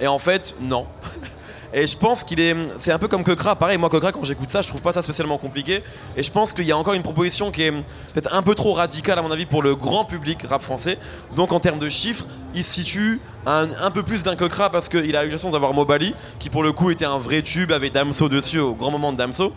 [0.00, 0.86] Et en fait, non.
[1.72, 2.56] Et je pense qu'il est.
[2.78, 3.56] C'est un peu comme Kekra.
[3.56, 5.82] Pareil, moi, Kekra, quand j'écoute ça, je trouve pas ça spécialement compliqué.
[6.16, 8.72] Et je pense qu'il y a encore une proposition qui est peut-être un peu trop
[8.72, 10.98] radicale, à mon avis, pour le grand public rap français.
[11.34, 12.24] Donc, en termes de chiffres,
[12.54, 15.72] il se situe un, peu plus d'un Kekra parce qu'il a eu la chance d'avoir
[15.74, 19.12] Mobali, qui pour le coup était un vrai tube avec Damso dessus au grand moment
[19.12, 19.52] de Damso.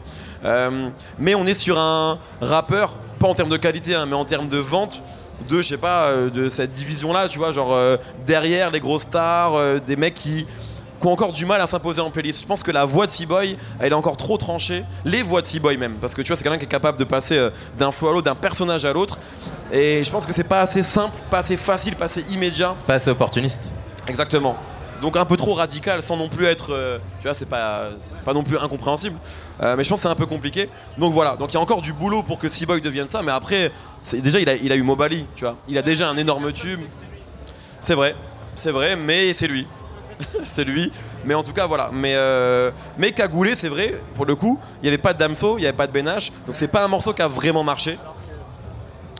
[0.45, 4.25] Euh, mais on est sur un rappeur, pas en termes de qualité, hein, mais en
[4.25, 5.01] termes de vente
[5.49, 7.95] de je sais pas euh, de cette division là tu vois genre euh,
[8.27, 10.45] derrière les grosses stars des mecs qui
[10.99, 12.41] qui ont encore du mal à s'imposer en playlist.
[12.41, 14.83] Je pense que la voix de Seaboy, elle est encore trop tranchée.
[15.05, 17.03] Les voix de Seaboy même, parce que tu vois, c'est quelqu'un qui est capable de
[17.03, 19.19] passer euh, d'un flow à l'autre, d'un personnage à l'autre.
[19.71, 22.73] Et je pense que c'est pas assez simple, pas assez facile, pas assez immédiat.
[22.75, 23.71] C'est pas assez opportuniste.
[24.07, 24.57] Exactement.
[25.01, 27.89] Donc un peu trop radical sans non plus être, euh, tu vois, c'est pas,
[28.25, 29.17] pas non plus incompréhensible.
[29.61, 30.69] Euh, mais je pense que c'est un peu compliqué.
[30.97, 33.21] Donc voilà, donc il y a encore du boulot pour que Seaboy devienne ça.
[33.23, 33.71] Mais après,
[34.11, 35.55] déjà il a, il a eu Mobali, tu vois.
[35.69, 36.81] Il a déjà un énorme tube.
[37.81, 38.13] C'est vrai,
[38.55, 39.65] c'est vrai, mais c'est lui.
[40.45, 40.91] c'est lui.
[41.25, 41.89] Mais en tout cas, voilà.
[41.93, 45.57] Mais, euh, mais Cagoulé, c'est vrai, pour le coup, il n'y avait pas de Damso,
[45.57, 46.31] il n'y avait pas de Benache.
[46.47, 47.97] Donc c'est pas un morceau qui a vraiment marché.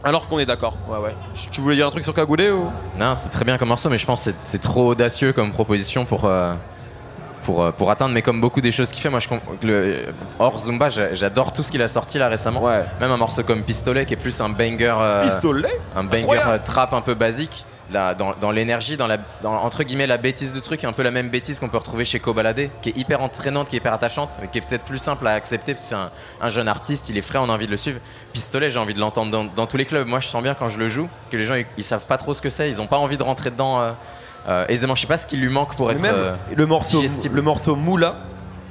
[0.04, 0.78] Alors qu'on est d'accord.
[0.88, 1.14] Ouais, ouais.
[1.52, 2.72] Tu voulais dire un truc sur Cagoulé ou?
[2.98, 6.06] Non, c'est très bien comme morceau, mais je pense que c'est- trop audacieux comme proposition
[6.06, 6.54] pour, euh,
[7.44, 8.14] pour, euh, pour atteindre.
[8.14, 9.28] Mais comme beaucoup des choses qu'il fait, moi, je
[9.68, 10.06] le,
[10.40, 12.64] hors Zumba, j'a- j'adore tout ce qu'il a sorti là récemment.
[12.64, 12.86] Ouais.
[13.02, 14.96] Même un morceau comme Pistolet, qui est plus un banger.
[15.02, 15.68] euh, Pistolet?
[15.98, 16.62] Un banger Incroyable.
[16.64, 17.66] trap un peu basique.
[17.92, 21.10] Dans dans l'énergie, dans, la, dans entre guillemets la bêtise de truc, un peu la
[21.10, 24.38] même bêtise qu'on peut retrouver chez Kobalade, qui est hyper entraînante, qui est hyper attachante,
[24.42, 27.10] mais qui est peut-être plus simple à accepter parce que c'est un, un jeune artiste,
[27.10, 28.00] il est frais, on a envie de le suivre.
[28.32, 30.08] Pistolet, j'ai envie de l'entendre dans, dans tous les clubs.
[30.08, 32.18] Moi, je sens bien quand je le joue que les gens ils, ils savent pas
[32.18, 33.92] trop ce que c'est, ils ont pas envie de rentrer dedans euh,
[34.48, 34.94] euh, aisément.
[34.94, 37.38] Je sais pas ce qui lui manque pour être même euh, le morceau, digestible.
[37.38, 38.18] le morceau Moula,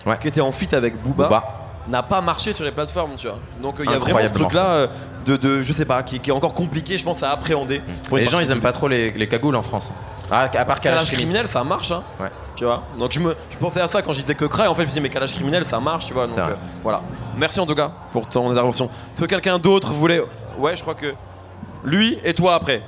[0.07, 0.17] Ouais.
[0.21, 1.68] qui était en feat avec Booba, Booba.
[1.89, 3.39] N'a pas marché sur les plateformes, tu vois.
[3.63, 4.87] Donc il y a vraiment ce truc-là euh,
[5.27, 7.83] de, de, je sais pas, qui, qui est encore compliqué, je pense, à appréhender.
[8.09, 9.91] pour une Les gens, ils aiment pas trop les, les cagoules en France.
[10.31, 11.49] Ah, à part Kalash Criminel.
[11.49, 12.03] ça marche, hein.
[12.21, 12.31] Ouais.
[12.55, 14.75] Tu vois Donc je, me, je pensais à ça quand je disais que Cry, en
[14.75, 16.27] fait, je me disais, mais calage criminel, ça marche, tu vois.
[16.27, 17.03] Donc euh, voilà.
[17.37, 18.87] Merci en tout cas pour ton intervention.
[18.87, 20.21] Est-ce que quelqu'un d'autre voulait.
[20.59, 21.15] Ouais, je crois que.
[21.85, 22.83] Lui et toi après.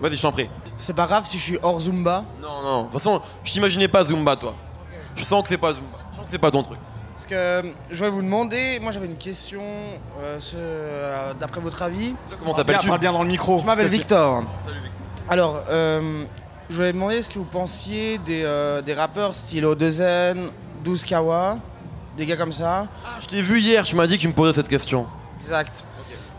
[0.00, 0.48] Vas-y, je t'en prie.
[0.76, 2.22] C'est pas grave si je suis hors Zumba.
[2.40, 4.54] Non, non, de toute façon, je t'imaginais pas Zumba, toi.
[5.16, 5.98] Je sens que c'est pas Zumba.
[6.12, 6.78] Je sens que c'est pas ton truc.
[7.18, 9.60] Parce que euh, je vais vous demander, moi j'avais une question,
[10.20, 12.14] euh, ce- euh, d'après votre avis.
[12.38, 13.58] Comment t'appelles-tu parle bien dans le micro.
[13.58, 14.44] Je m'appelle parce que Victor.
[15.28, 16.22] Alors, euh,
[16.70, 20.48] je voulais demander ce que vous pensiez des, euh, des rappeurs style Odezen,
[20.84, 21.58] 12 Kawa,
[22.16, 22.86] des gars comme ça?
[23.04, 25.04] Ah, je t'ai vu hier, tu m'as dit que tu me posais cette question.
[25.40, 25.84] Exact.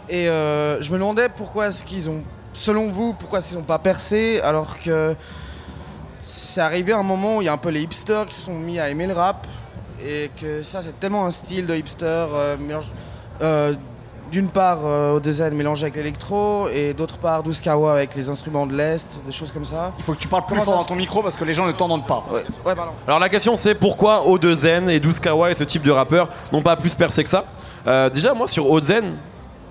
[0.08, 2.24] Et euh, je me demandais pourquoi est-ce qu'ils ont,
[2.54, 5.14] selon vous, pourquoi est-ce qu'ils n'ont pas percé alors que
[6.24, 8.54] c'est arrivé un moment où il y a un peu les hipsters qui se sont
[8.58, 9.46] mis à aimer le rap
[10.04, 12.92] et que ça c'est tellement un style de hipster euh, mélange-
[13.42, 13.74] euh,
[14.32, 18.30] d'une part euh, au design mélangé avec l'électro et d'autre part 12 Kawa avec les
[18.30, 19.92] instruments de l'Est, des choses comme ça.
[19.98, 21.54] Il faut que tu parles plus Comment fort ça dans ton micro parce que les
[21.54, 22.24] gens ne t'entendent pas.
[22.32, 22.92] Ouais, ouais pardon.
[23.08, 26.62] Alors la question c'est pourquoi Odezen et 12 Kawa et ce type de rappeurs n'ont
[26.62, 27.46] pas plus percé que ça?
[27.88, 29.16] Euh, Déjà moi sur Odezen,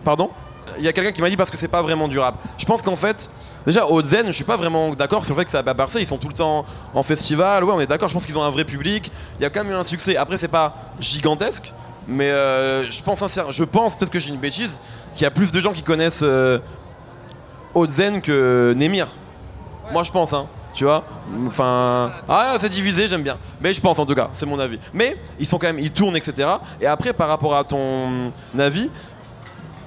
[0.03, 0.31] pardon,
[0.77, 2.35] il y a quelqu'un qui m'a dit parce que c'est pas vraiment du rap.
[2.57, 3.31] Je pense qu'en fait,
[3.67, 6.01] déjà Odezen, je suis pas vraiment d'accord sur le fait que ça a pas percé,
[6.01, 8.43] ils sont tout le temps en festival, ouais on est d'accord, je pense qu'ils ont
[8.43, 10.17] un vrai public, il y a quand même eu un succès.
[10.17, 11.73] Après c'est pas gigantesque,
[12.07, 14.79] mais euh, je pense je pense peut-être que j'ai une bêtise,
[15.15, 16.59] qu'il y a plus de gens qui connaissent euh,
[17.75, 19.09] Odezen que Nemir.
[19.93, 20.47] Moi je pense hein.
[20.75, 21.03] Tu vois
[21.47, 22.13] Enfin.
[22.29, 23.37] Ah, c'est divisé, j'aime bien.
[23.61, 24.79] Mais je pense en tout cas, c'est mon avis.
[24.95, 25.81] Mais ils sont quand même.
[25.81, 26.49] Ils tournent, etc.
[26.81, 28.89] Et après, par rapport à ton avis,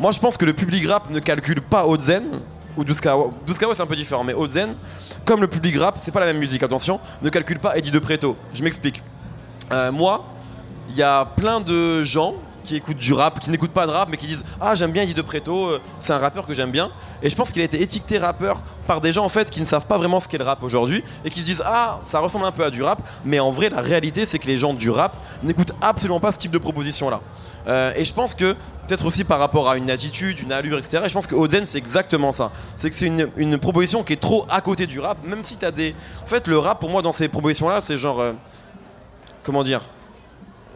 [0.01, 2.23] moi je pense que le public rap ne calcule pas Ozen
[2.77, 3.31] ou Duskawa.
[3.45, 4.75] Duskawa c'est un peu différent, mais Ozen,
[5.25, 7.99] comme le public rap, c'est pas la même musique, attention, ne calcule pas Eddie de
[7.99, 8.35] Preto.
[8.53, 9.03] Je m'explique.
[9.71, 10.25] Euh, moi,
[10.89, 14.09] il y a plein de gens qui écoutent du rap, qui n'écoutent pas de rap,
[14.09, 16.71] mais qui disent Ah, j'aime bien Eddie de Preto, euh, c'est un rappeur que j'aime
[16.71, 16.91] bien.
[17.21, 19.65] Et je pense qu'il a été étiqueté rappeur par des gens en fait qui ne
[19.65, 22.45] savent pas vraiment ce qu'est le rap aujourd'hui et qui se disent Ah, ça ressemble
[22.45, 24.89] un peu à du rap, mais en vrai, la réalité, c'est que les gens du
[24.89, 27.21] rap n'écoutent absolument pas ce type de proposition là.
[27.67, 28.53] Euh, et je pense que,
[28.87, 31.65] peut-être aussi par rapport à une attitude, une allure, etc., et je pense que Oden,
[31.65, 32.51] c'est exactement ça.
[32.75, 35.71] C'est que c'est une, proposition qui est trop à côté du rap, même si t'as
[35.71, 35.95] des.
[36.23, 38.19] En fait, le rap, pour moi, dans ces propositions-là, c'est genre.
[38.19, 38.33] euh,
[39.43, 39.81] comment dire?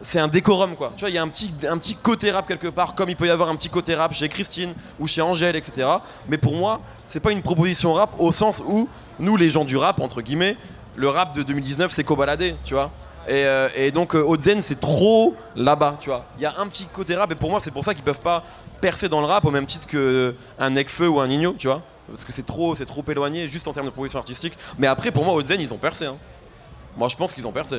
[0.02, 0.92] C'est un décorum quoi.
[0.96, 3.16] Tu vois, il y a un petit, un petit côté rap quelque part, comme il
[3.16, 5.88] peut y avoir un petit côté rap chez Christine ou chez Angèle, etc.
[6.28, 8.88] Mais pour moi, c'est pas une proposition rap au sens où
[9.18, 10.56] nous, les gens du rap, entre guillemets,
[10.96, 12.90] le rap de 2019, c'est cobaladé, tu vois.
[13.28, 16.24] Et, euh, donc, euh, Ozen, c'est trop là-bas, tu vois.
[16.38, 18.20] Il y a un petit côté rap, et pour moi, c'est pour ça qu'ils peuvent
[18.20, 18.44] pas
[18.80, 21.82] percer dans le rap au même titre qu'un Necfeu ou un Nino, tu vois.
[22.08, 24.56] Parce que c'est trop, c'est trop éloigné, juste en termes de proposition artistique.
[24.78, 26.06] Mais après, pour moi, Ozen, ils ont percé.
[26.06, 26.16] hein.
[26.96, 27.76] Moi, je pense qu'ils ont percé.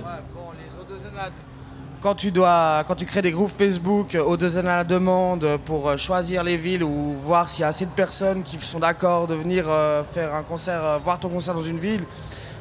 [1.99, 5.57] Quand tu dois, quand tu crées des groupes Facebook euh, au deuxième à la demande
[5.65, 8.79] pour euh, choisir les villes ou voir s'il y a assez de personnes qui sont
[8.79, 12.03] d'accord de venir euh, faire un concert, euh, voir ton concert dans une ville,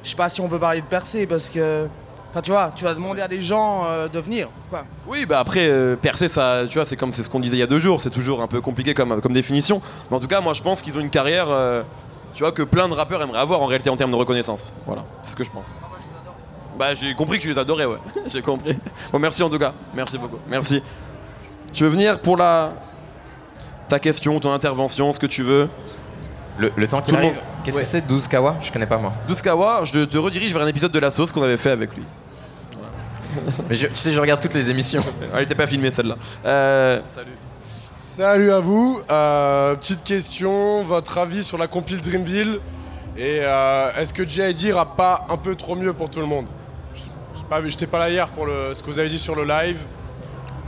[0.03, 1.87] je sais pas si on peut parler de percer parce que,
[2.31, 4.85] enfin tu vois, tu vas demander à des gens euh, de venir, quoi.
[5.07, 7.61] Oui, bah après, euh, percer, ça, tu vois, c'est comme c'est ce qu'on disait il
[7.61, 9.83] y a deux jours, c'est toujours un peu compliqué comme, comme définition.
[10.11, 11.83] Mais en tout cas, moi, je pense qu'ils ont une carrière, euh,
[12.33, 14.73] tu vois, que plein de rappeurs aimeraient avoir en réalité en termes de reconnaissance.
[14.87, 15.67] Voilà, c'est ce que je pense.
[16.79, 17.99] Bah, j'ai compris que tu les adorais, ouais.
[18.27, 18.77] j'ai compris.
[19.13, 19.73] Bon, merci en tout cas.
[19.95, 20.39] Merci beaucoup.
[20.49, 20.83] Merci.
[21.73, 22.73] Tu veux venir pour la
[23.89, 25.69] ta question, ton intervention, ce que tu veux?
[26.59, 27.35] Le, le temps qu'il arrive.
[27.35, 27.83] monde- Qu'est-ce Ouais.
[27.83, 28.57] que c'est 12 Kawa?
[28.63, 29.13] Je connais pas moi.
[29.29, 32.05] Duskawa, je te redirige vers un épisode de La Sauce qu'on avait fait avec lui.
[33.69, 35.03] Mais je- tu sais, je regarde toutes les émissions.
[35.35, 36.15] Elle était pas filmée celle-là.
[36.45, 37.33] Euh, Salut.
[37.95, 39.01] Salut à vous.
[39.11, 42.61] Euh, petite question, votre avis sur la compile Dreamville?
[43.19, 46.47] Et euh, est-ce que JID rappe pas un peu trop mieux pour tout le monde?
[47.47, 49.45] Pas vu, j'étais pas là hier pour le, ce que vous avez dit sur le
[49.45, 49.85] live.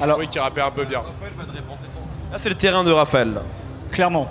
[0.01, 1.01] Alors- oui, qui rappait un peu bien.
[2.33, 3.35] Là, c'est le terrain de Raphaël.
[3.35, 3.43] là.
[3.91, 4.29] Clairement.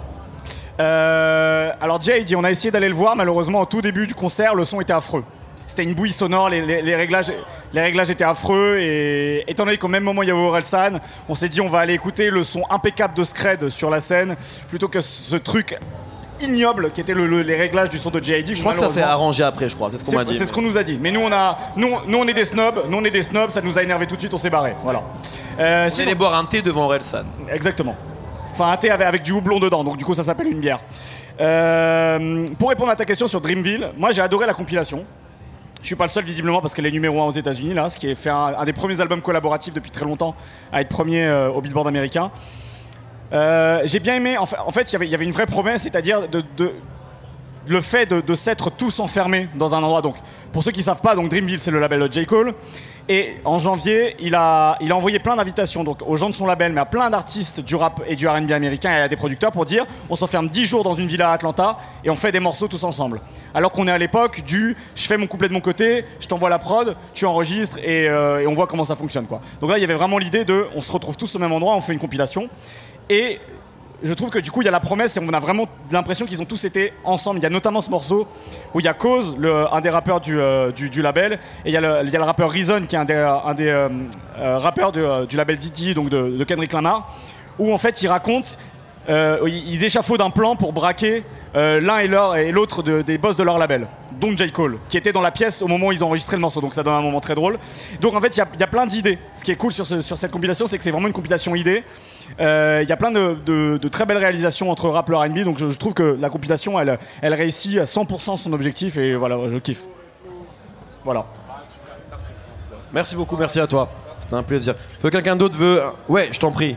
[0.80, 4.14] Euh, alors Jay dit on a essayé d'aller le voir, malheureusement au tout début du
[4.14, 5.24] concert le son était affreux.
[5.66, 7.32] C'était une bouillie sonore, les, les- les réglages,
[7.74, 11.34] les réglages étaient affreux et étant donné qu'au même moment il y avait Orelsan, on
[11.36, 14.36] s'est dit on va aller écouter le son impeccable de Scred sur la scène
[14.70, 15.78] plutôt que ce truc
[16.42, 18.56] ignoble qui était le- le- les réglages du son de JID.
[18.56, 19.90] Je crois que ça fait arranger après, je crois.
[19.92, 20.38] C'est ce qu'on m'a dit.
[20.38, 20.98] C'est ce qu'on nous a dit.
[21.02, 23.50] Mais nous on a, nous, nous on est des snobs, nous on est des snobs,
[23.50, 24.76] ça nous a énervé tout de suite, on s'est barré.
[24.84, 25.02] Voilà.
[25.60, 27.24] Euh, On sinon- allait boire un thé devant Orelsan.
[27.52, 27.96] Exactement.
[28.52, 30.80] Enfin, un thé avec, avec du houblon dedans, donc du coup, ça s'appelle une bière.
[31.40, 35.06] Euh, pour répondre à ta question sur Dreamville, moi j'ai adoré la compilation.
[35.82, 38.00] Je suis pas le seul visiblement parce qu'elle est numéro 1 aux États-Unis là, ce
[38.00, 40.36] qui est fait un, un des premiers albums collaboratifs depuis très longtemps
[40.74, 42.32] à être premier euh, au Billboard américain.
[43.34, 44.38] Euh, j'ai bien aimé.
[44.38, 46.22] En fait, il y avait- une vraie promesse, c'est-à-dire
[47.68, 50.02] le fait de, s'être tous enfermés dans un endroit.
[50.02, 50.16] Donc,
[50.54, 52.26] pour ceux qui savent pas, donc Dreamville, c'est le label de J.
[52.26, 52.54] Cole.
[53.10, 56.86] Et en janvier, il a, envoyé plein d'invitations aux gens de son label, mais à
[56.86, 60.16] plein d'artistes du rap et du R&B américain et à des producteurs pour dire on
[60.16, 63.22] s'enferme 10 jours dans une villa à Atlanta et on fait des morceaux tous ensemble.
[63.54, 66.50] Alors qu'on est à l'époque du je fais mon couplet de mon côté, je t'envoie
[66.50, 69.26] la prod, tu enregistres et, euh, on voit comment ça fonctionne.
[69.26, 71.76] Donc là, il y avait vraiment l'idée de on se retrouve tous au même endroit,
[71.76, 72.50] on fait une compilation.
[73.10, 73.40] Et
[74.04, 76.26] je trouve que du coup il y a la promesse et on a vraiment l'impression
[76.26, 77.40] qu'ils ont tous été ensemble.
[77.40, 78.28] Il y a notamment ce morceau
[78.74, 81.34] où il y a Cause, le, un des rappeurs du, euh, label,
[81.66, 83.90] et il y, a le, rappeur Reason qui est un des, euh,
[84.38, 87.14] euh, rappeurs du label Diddy, donc de, Kendrick Lamar,
[87.58, 88.50] où en fait ils racontent,
[89.10, 91.24] ils échafaudent un plan pour braquer
[91.56, 93.88] l'un et l'autre des boss de leur label,
[94.20, 94.52] dont J.
[94.52, 96.74] Cole, qui était dans la pièce au moment où ils ont enregistré le morceau, donc
[96.74, 97.58] ça donne un moment très drôle.
[98.02, 99.20] Donc en fait, il y a- il y, a plein d'idées.
[99.34, 101.56] Ce qui est cool sur, ce- sur cette compilation, c'est que c'est vraiment une compilation
[101.56, 101.84] idée.
[102.40, 105.40] Euh, Il y a plein de, de- de très belles réalisations entre rap et R&B,
[105.44, 109.16] donc je, je trouve que la compilation, elle, elle réussit à 100% son objectif, et
[109.16, 109.84] voilà, je kiffe.
[111.06, 111.26] Voilà.
[112.94, 113.90] Merci beaucoup, merci à toi.
[114.20, 114.74] C'était un plaisir.
[114.74, 115.80] Est-ce que quelqu'un d'autre veut.
[116.08, 116.76] Ouais, je t'en prie.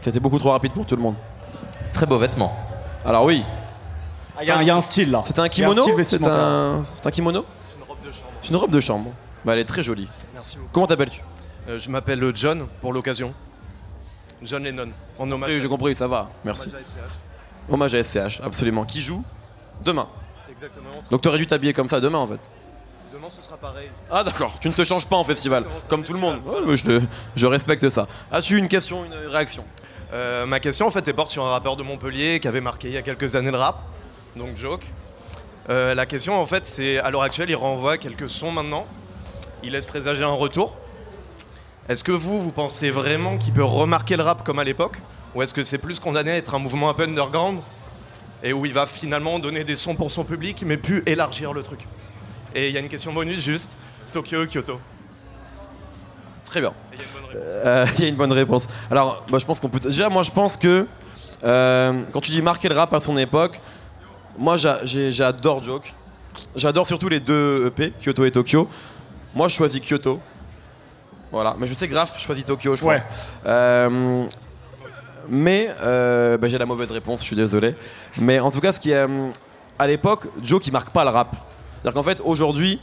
[0.00, 1.14] C'était beaucoup trop rapide pour tout le monde.
[1.92, 2.52] Très beau vêtement.
[3.04, 3.42] Alors oui.
[4.40, 5.22] Ah, Il y, a- il y a un style là.
[5.26, 7.10] C'est un kimono C'est un...
[7.10, 8.32] kimono C'est une robe de chambre.
[8.40, 9.12] C'est une robe de chambre.
[9.44, 10.08] Bah, elle est très jolie.
[10.34, 10.70] Merci beaucoup.
[10.72, 11.20] Comment t'appelles-tu
[11.68, 13.34] Euh, je m'appelle John pour l'occasion.
[14.42, 14.88] John Lennon.
[15.18, 15.50] En hommage.
[15.50, 16.30] Oui, à- j'ai compris, ça va.
[16.44, 16.68] Merci.
[16.70, 17.70] Hommage à SCH.
[17.70, 17.98] Hommage à
[18.38, 18.84] SCH, absolument.
[18.84, 19.22] Qui joue
[19.84, 20.08] Demain.
[20.50, 20.86] Exactement.
[20.96, 22.40] on sera- Donc t'aurais dû t'habiller comme ça demain en fait.
[23.12, 23.90] Demain ce sera pareil.
[24.10, 26.34] Ah d'accord, tu ne te changes pas en festival, comme tout le monde.
[26.36, 26.60] festival.
[26.62, 27.00] Ouais, mais je, te-
[27.36, 28.06] je respecte ça.
[28.32, 29.64] As-tu une question, une réaction?
[30.12, 32.88] Euh, ma question en fait elle porte sur un rappeur de Montpellier qui avait marqué
[32.88, 33.78] il y a quelques années le rap,
[34.36, 34.84] donc Joke.
[35.68, 38.86] Euh, la question en fait c'est à l'heure actuelle il renvoie quelques sons maintenant,
[39.62, 40.76] il laisse présager un retour.
[41.88, 44.98] Est-ce que vous vous pensez vraiment qu'il peut remarquer le rap comme à l'époque?
[45.34, 47.60] Ou est-ce que c'est plus condamné à être un mouvement un peu underground
[48.42, 51.62] et où il va finalement donner des sons pour son public mais plus élargir le
[51.62, 51.80] truc?
[52.54, 53.76] Et il y a une question bonus juste,
[54.12, 54.80] Tokyo, Kyoto.
[56.44, 56.72] Très bien.
[56.92, 57.66] Et il y a une bonne réponse.
[57.66, 58.68] Euh, Il y a une bonne réponse.
[58.90, 59.78] Alors, moi je pense qu'on peut.
[59.78, 60.86] Déjà, moi je pense que
[61.44, 63.60] euh, quand tu dis marquer le rap à son époque,
[64.40, 65.92] moi j'adore Joke.
[66.56, 68.68] J'adore surtout les deux EP, Kyoto et Tokyo.
[69.34, 70.18] Moi je choisis Kyoto.
[71.30, 72.94] Voilà, mais je sais grave, je choisis Tokyo, je crois.
[72.94, 73.02] Ouais.
[73.46, 74.24] Euh,
[75.28, 77.76] mais euh, bah, j'ai la mauvaise réponse, je suis désolé.
[78.18, 79.28] Mais en tout cas, ce qui est euh,
[79.78, 81.36] à l'époque, Joe qui marque pas le rap.
[81.82, 82.80] C'est-à-dire qu'en fait, aujourd'hui,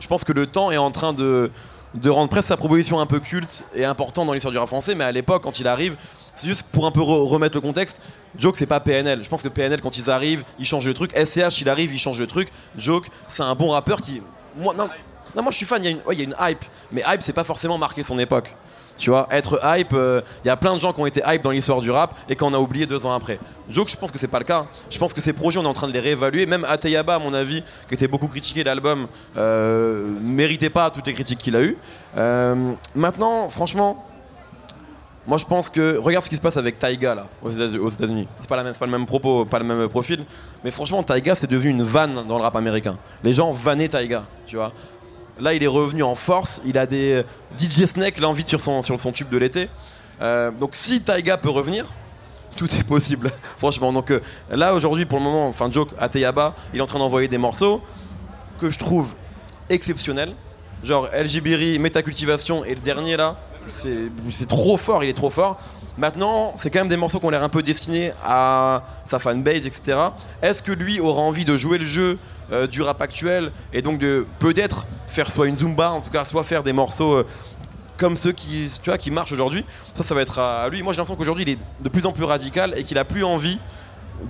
[0.00, 1.50] je pense que le temps est en train de,
[1.94, 4.94] de rendre presque sa proposition un peu culte et important dans l'histoire du rap français.
[4.94, 5.96] Mais à l'époque, quand il arrive,
[6.34, 8.02] c'est juste pour un peu re- remettre le contexte.
[8.36, 9.22] Joke, c'est pas PNL.
[9.22, 11.12] Je pense que PNL, quand ils arrivent, ils changent le truc.
[11.16, 12.48] SCH, il arrive, il change le truc.
[12.76, 14.22] Joke, c'est un bon rappeur qui.
[14.56, 14.88] Moi, non,
[15.34, 16.64] non, moi je suis fan, il y, a une- hype.
[16.92, 18.54] Mais hype, c'est pas forcément marquer son époque.
[18.96, 21.40] Tu vois, être hype, euh, il y a plein de gens qui ont été hype
[21.42, 23.38] dans l'histoire du rap et qu'on a oublié deux ans après.
[23.70, 24.66] Joke, je pense que c'est pas le cas.
[24.90, 26.46] Je pense que ces projets, on est en train de les réévaluer.
[26.46, 29.06] Même Ateyaba, à mon avis, qui était beaucoup critiqué l'album,
[29.36, 31.78] euh, méritait pas toutes les critiques qu'il a eues.
[32.16, 34.04] Euh, maintenant, franchement,
[35.28, 37.90] moi je pense que regarde ce qui se passe avec Taiga là aux États- aux
[37.90, 38.26] États-Unis.
[38.40, 40.24] C'est pas pas le même propos, pas le même profil,
[40.64, 42.96] mais franchement Taiga c'est devenu une vanne dans le rap américain.
[43.22, 44.72] Les gens vannaient Taiga, tu vois.
[45.38, 47.22] Là il est revenu en force, il a des
[47.58, 49.68] DJ Snake l'envie sur son sur son tube de l'été.
[50.22, 51.84] Euh, donc si Taiga peut revenir,
[52.56, 53.92] tout est possible, franchement.
[53.92, 54.20] Donc euh,
[54.50, 57.82] là aujourd'hui pour le moment, enfin Joke Ateyaba, il est en train d'envoyer des morceaux
[58.58, 59.14] que je trouve
[59.68, 60.32] exceptionnels.
[60.82, 63.36] Genre LGBiri, Métacultivation et le dernier là,
[63.68, 65.60] c'est trop fort, il est trop fort.
[65.96, 69.66] Maintenant, c'est quand même des morceaux qui ont l'air un peu destinés à sa fanbase,
[69.66, 69.98] etc.
[70.42, 72.18] Est-ce que lui aura envie de jouer le jeu
[72.52, 76.24] euh, du rap actuel et donc de peut-être faire soit une zumba, en tout cas
[76.24, 77.26] soit faire des morceaux euh,
[77.96, 79.64] comme ceux qui, tu vois, qui marchent aujourd'hui?
[79.92, 80.84] Ça, ça va être à lui.
[80.84, 83.24] Moi, j'ai l'impression qu'aujourd'hui, il est de plus en plus radical et qu'il a plus
[83.24, 83.58] envie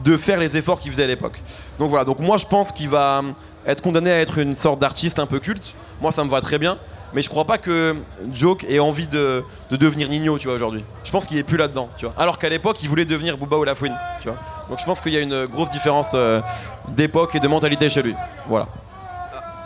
[0.05, 1.41] de faire les efforts qu'il faisait à l'époque.
[1.79, 3.23] Donc voilà, donc moi je pense qu'il va
[3.67, 5.75] être condamné à être une sorte d'artiste un peu culte.
[6.01, 6.79] Moi ça me va très bien,
[7.13, 7.97] mais je crois pas que
[8.33, 10.85] Joke ait envie de, de devenir Nino, tu vois, aujourd'hui.
[11.05, 12.15] Je pense qu'il est plus là-dedans, tu vois.
[12.19, 14.37] Alors qu'à l'époque, il voulait devenir Booba ou tu vois.
[14.69, 16.41] Donc je pense qu'il y a une grosse différence euh,
[16.89, 18.15] d'époque et de mentalité chez lui.
[18.47, 18.69] Voilà.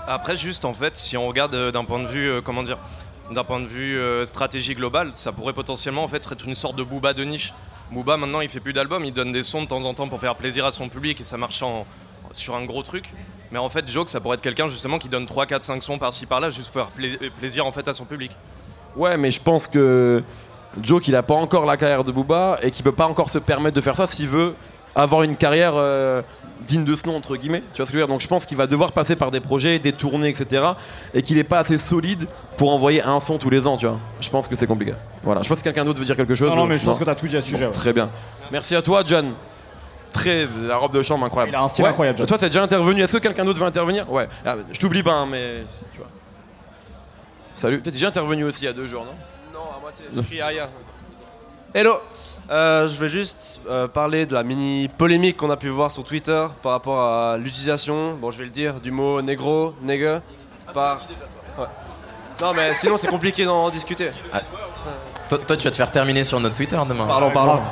[0.06, 2.78] Après, juste en fait, si on regarde euh, d'un point de vue, euh, comment dire,
[3.30, 6.82] d'un point de vue stratégie globale, ça pourrait potentiellement en fait être une sorte de
[6.82, 7.54] Booba de niche.
[7.90, 10.20] Booba maintenant, il fait plus d'albums, il donne des sons de temps en temps pour
[10.20, 11.86] faire plaisir à son public et ça marche en-
[12.32, 13.12] sur un gros truc.
[13.50, 15.98] Mais en fait, Joke, ça pourrait être quelqu'un justement qui donne 3, 4, 5 sons
[15.98, 18.32] par-ci par-là, juste pour faire pla- plaisir en fait à son public.
[18.96, 20.22] Ouais, mais je pense que
[20.82, 23.38] Joke, il a pas encore la carrière de Booba et qu'il peut pas encore se
[23.38, 24.54] permettre de faire ça s'il veut
[24.94, 26.20] avoir une carrière euh,
[26.66, 27.62] digne de ce nom, entre guillemets.
[27.72, 28.08] Tu vois ce que je veux dire?
[28.08, 30.62] Donc je pense qu'il va devoir passer par des projets, des tournées, etc.
[31.14, 32.26] Et qu'il est pas assez solide
[32.58, 33.98] pour envoyer un son tous les ans, tu vois.
[34.20, 34.92] Je pense que c'est compliqué.
[35.24, 35.42] Voilà.
[35.42, 36.54] Je pense que quelqu'un d'autre veut dire quelque chose.
[36.54, 37.72] Non, mais je pense que t'as tout dit à ce sujet, ouais.
[37.72, 38.10] Très bien.
[38.50, 39.32] Merci à toi, John.
[40.12, 40.46] Très.
[40.66, 41.52] La robe de chambre incroyable.
[41.52, 41.90] Il a un style Ouais.
[41.90, 42.26] incroyable, John.
[42.26, 43.02] Toi, t'as déjà intervenu.
[43.02, 44.10] Est-ce que quelqu'un d'autre veut intervenir?
[44.10, 44.28] Ouais.
[44.46, 45.64] Ah, je t'oublie pas, hein, mais.
[45.92, 46.08] Tu vois.
[47.54, 47.82] Salut.
[47.82, 49.14] T'es déjà intervenu aussi il y a deux jours, non?
[49.52, 50.06] Non, à moitié.
[50.14, 50.68] J'écris rien.
[51.74, 51.94] Hello
[52.50, 56.04] Euh, Je vais juste euh, parler de la mini polémique qu'on a pu voir sur
[56.04, 60.20] Twitter par rapport à l'utilisation, bon je vais le dire, du mot négro, nègre,
[60.74, 61.00] par...
[61.58, 61.64] Ouais.
[62.42, 64.10] Non mais sinon c'est compliqué d'en discuter.
[65.30, 67.06] Toi, toi, tu vas te faire terminer sur notre Twitter demain.
[67.06, 67.62] Pardon, pardon.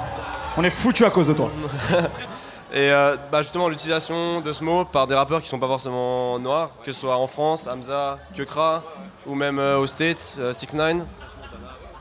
[0.60, 1.50] On est foutu à cause de toi.
[2.74, 6.38] Et euh, bah justement l'utilisation de ce mot par des rappeurs qui sont pas forcément
[6.38, 8.84] noirs, que ce soit en France, Hamza, Kyokra,
[9.26, 10.18] ou même euh, aux States,
[10.52, 10.96] 6 9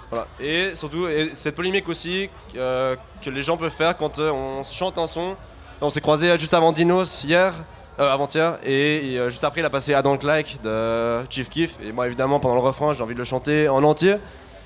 [0.09, 0.27] Voilà.
[0.41, 4.61] Et surtout, et cette polémique aussi euh, que les gens peuvent faire quand euh, on
[4.65, 5.37] chante un son.
[5.79, 7.53] On s'est croisé juste avant Dinos hier,
[7.97, 11.77] euh, avant-hier, et, euh, juste après il a passé Don't Like de Chief Keef.
[11.81, 14.15] Et moi évidemment pendant le refrain j'ai envie de le chanter en entier.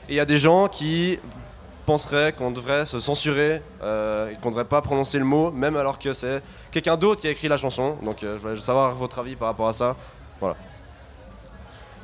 [0.10, 1.20] Et il y a des gens qui
[1.86, 6.14] penseraient qu'on devrait se censurer euh, qu'on devrait pas prononcer le mot, même alors que
[6.14, 7.98] c'est quelqu'un d'autre qui a écrit la chanson.
[8.04, 9.96] Donc euh, je voulais savoir votre avis par rapport à ça.
[10.40, 10.56] Voilà.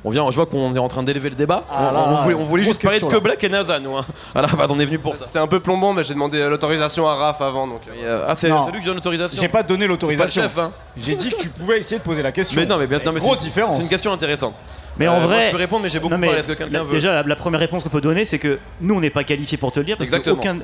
[0.02, 1.64] On vient, je vois qu'on est en train d'élever le débat.
[1.70, 3.18] Ah on, là on là, voulait, on voulait grosse juste parler de que.
[3.18, 3.94] Black et NASA, nous.
[3.96, 4.04] Hein.
[4.34, 5.26] Base, on est venu pour ça.
[5.26, 7.66] C'est un peu plombant, mais j'ai demandé euh, l'autorisation à Raph avant.
[7.66, 9.38] Donc, euh, ah, c'est lui qui donne l'autorisation.
[9.38, 10.40] J'ai pas donné C'est l'autorisation.
[10.42, 10.72] pas le chef, hein.
[10.96, 12.58] J'ai dit que tu pouvais essayer de poser la question.
[12.58, 13.10] Mais non, mais bien c'est-
[13.44, 13.76] différence.
[13.76, 14.54] C'est une question intéressante.
[14.96, 15.46] Mais Euh, en moi, vrai.
[15.46, 16.40] je peux répondre, mais j'ai beaucoup Non, mais parlé.
[16.40, 18.58] Est-ce que quelqu'un la- veut Déjà, la, la première réponse qu'on peut donner, c'est que
[18.80, 19.98] nous, on n'est pas qualifié pour te le dire.
[19.98, 20.36] Parce Exactement.
[20.36, 20.58] qu'aucun.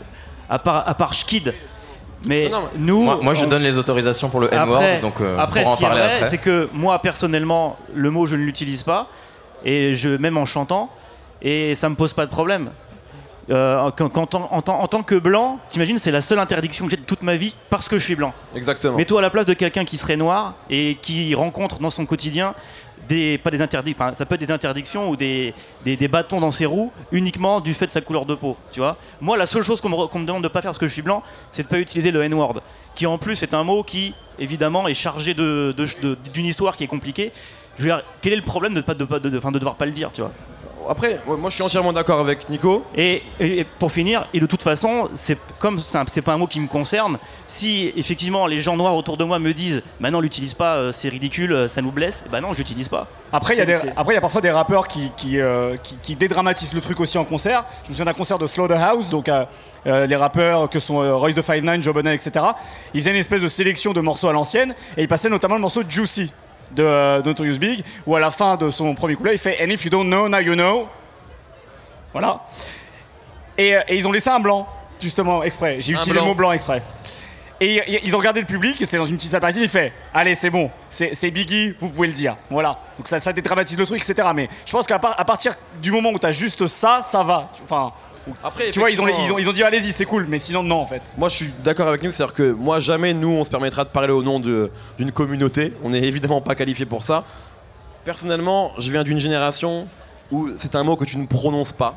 [0.48, 1.52] À part, à part Schkid.
[2.26, 3.02] Mais nous.
[3.02, 5.70] Moi, moi, je on- donne les autorisations pour le N-word, Après, donc euh, après, pour
[5.70, 6.24] ce en qui est vrai, après.
[6.24, 9.08] c'est que moi personnellement, le mot je ne l'utilise pas,
[9.64, 10.90] et je même en chantant,
[11.42, 12.70] et ça me pose pas de problème.
[13.48, 16.84] Euh, quand- quand en, en tant- en tant que blanc, t'imagines, c'est la seule interdiction
[16.86, 18.34] que j'ai de toute ma vie parce que je suis blanc.
[18.56, 18.96] Exactement.
[18.96, 22.54] Mets-toi à la place de quelqu'un qui serait noir et qui rencontre dans son quotidien
[23.08, 25.54] des pas des interdictions, enfin, ça peut être des interdictions ou des,
[25.84, 28.56] des, des bâtons dans ses roues uniquement du fait de sa couleur de peau.
[28.72, 30.92] Tu vois Moi, la seule chose qu'on me, demande de pas faire parce que je
[30.92, 32.62] suis blanc, c'est de pas utiliser le N-word,
[32.96, 36.74] qui en plus est un mot qui évidemment est chargé de, de- de- d'une histoire
[36.76, 37.30] qui est compliquée.
[37.78, 39.58] Je veux dire, quel est le problème de pas de, pas de, de- enfin, de
[39.58, 40.30] devoir pas le dire, tu vois
[40.88, 42.84] Après, moi je suis entièrement d'accord avec Nico.
[42.96, 43.22] Et,
[43.78, 47.18] pour finir, et de toute façon, c'est comme c'est pas un mot qui me concerne.
[47.48, 50.92] Si effectivement les gens noirs autour de moi me disent, bah non, l'utilise pas, euh,
[50.92, 53.08] c'est ridicule, euh, ça nous blesse, bah non, j'utilise pas.
[53.32, 55.76] Après, il y, a des- après, il y a parfois des rappeurs qui, qui, euh,
[55.82, 57.64] qui- qui dédramatisent le truc aussi en concert.
[57.84, 59.44] Je me souviens d'un concert de Slaughterhouse, donc euh,
[59.86, 62.46] euh, les rappeurs que sont euh, Royce the Five Nine, Joe Budden, etc.
[62.94, 65.60] Ils faisaient une espèce de sélection de morceaux à l'ancienne et ils passaient notamment le
[65.60, 66.32] morceau Juicy
[66.76, 69.58] de, euh, de Notorious Big, où à la fin de son premier couplet, il fait
[69.62, 70.88] And if you don't know, now you know.
[72.12, 72.42] Voilà.
[73.58, 74.66] Et, euh, et ils ont laissé un blanc,
[75.00, 75.78] justement, exprès.
[75.80, 76.22] J'ai utilisé blanc.
[76.22, 76.82] le mot blanc exprès.
[77.58, 80.34] Et ils ont regardé le public, c'était dans une petite salle parisienne, il fait Allez,
[80.34, 82.36] c'est bon, c'est c'est Biggie, vous pouvez le dire.
[82.50, 82.78] Voilà.
[82.98, 84.28] Donc ça, ça dédramatise le truc, etc.
[84.34, 87.50] Mais je pense qu'à par- à partir du moment où t'as juste ça, ça va.
[87.64, 87.94] Enfin.
[88.42, 90.62] Après, tu vois, ils ont, ils, ont, ils ont dit Allez-y, c'est cool, mais sinon,
[90.62, 91.14] non, en fait.
[91.18, 93.90] Moi, je suis d'accord avec nous, c'est-à-dire que moi, jamais nous, on se permettra de
[93.90, 95.72] parler au nom de- d'une communauté.
[95.84, 97.24] On n'est évidemment pas qualifié pour ça.
[98.04, 99.88] Personnellement, je viens d'une génération
[100.30, 101.94] où c'est un mot que tu ne prononces pas,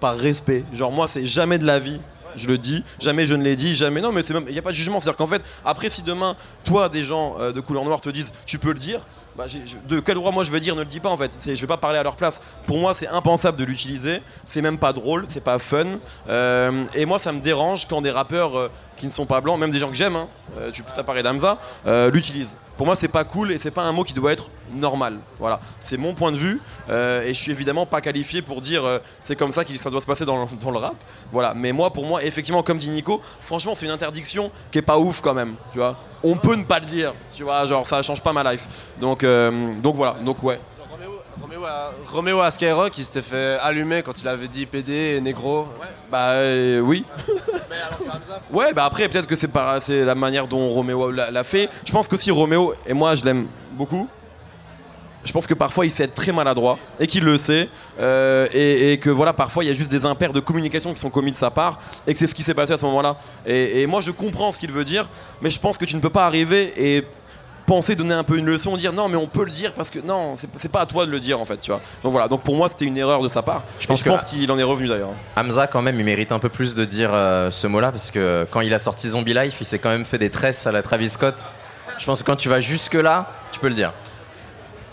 [0.00, 0.64] par respect.
[0.72, 2.00] Genre, moi, c'est jamais de la vie.
[2.36, 4.00] Je le dis, jamais je ne l'ai dit, jamais.
[4.00, 5.00] Non, mais c'est même, il n'y a pas de jugement.
[5.00, 8.32] C'est-à-dire qu'en fait, après, si demain, toi, des gens euh, de couleur noire te disent,
[8.46, 9.00] tu peux le dire,
[9.38, 9.44] bah,
[9.88, 11.38] de quel droit moi je vais dire, ne le dis pas en fait.
[11.40, 12.42] Je vais pas parler à leur place.
[12.66, 14.20] Pour moi, c'est impensable de l'utiliser.
[14.44, 15.84] C'est même pas drôle, c'est pas fun.
[16.28, 19.56] Euh, et moi, ça me dérange quand des rappeurs euh, qui ne sont pas blancs,
[19.60, 20.26] même des gens que j'aime, hein,
[20.58, 21.58] euh, tu peux parlé d'Amza,
[22.12, 22.56] l'utilisent.
[22.76, 25.18] Pour moi, c'est pas cool et c'est pas un mot qui doit être normal.
[25.38, 29.34] Voilà, c'est mon point de vue et je suis évidemment pas qualifié pour dire c'est
[29.34, 30.94] comme ça que ça doit se passer dans le, rap.
[31.32, 34.82] Voilà, mais moi, pour moi, effectivement, comme dit Nico, franchement, c'est une interdiction qui est
[34.82, 35.56] pas ouf quand même.
[35.72, 37.14] Tu vois, on peut ne pas le dire.
[37.34, 38.66] Tu vois, genre ça change pas ma life.
[39.00, 39.24] Donc,
[39.82, 40.58] donc voilà, donc ouais.
[41.40, 45.20] Roméo à, Roméo à Skyrock, il s'était fait allumer quand il avait dit PD et
[45.20, 45.68] négro.
[46.10, 47.04] Bah euh, oui.
[48.52, 51.68] Ouais, bah après, peut-être que c'est par- c'est la manière dont Roméo l'a l'a fait.
[51.86, 54.08] Je pense qu'aussi Roméo, et moi je l'aime beaucoup,
[55.24, 57.68] je pense que parfois il sait être très maladroit et qu'il le sait.
[58.00, 61.00] euh, et, et que voilà, parfois il y a juste des impairs de communication qui
[61.00, 63.16] sont commis de sa part et que c'est ce qui s'est passé à ce moment-là.
[63.46, 65.08] Et, et moi je comprends ce qu'il veut dire,
[65.42, 67.04] mais je pense que tu ne peux pas arriver et
[67.68, 70.00] penser donner un peu une leçon, dire non mais on peut le dire parce que
[70.00, 72.42] non c'est pas à toi de le dire en fait tu vois donc voilà donc
[72.42, 74.88] pour moi c'était une erreur de sa part pense je pense qu'il en est revenu
[74.88, 78.10] d'ailleurs Hamza, quand même, il mérite un peu plus de dire euh, ce mot-là, parce
[78.10, 80.72] que quand il a sorti Zombie Life, il s'est quand même fait des tresses à
[80.72, 81.44] la Travis Scott.
[81.98, 83.92] Je pense que quand tu vas jusque-là, tu peux le dire.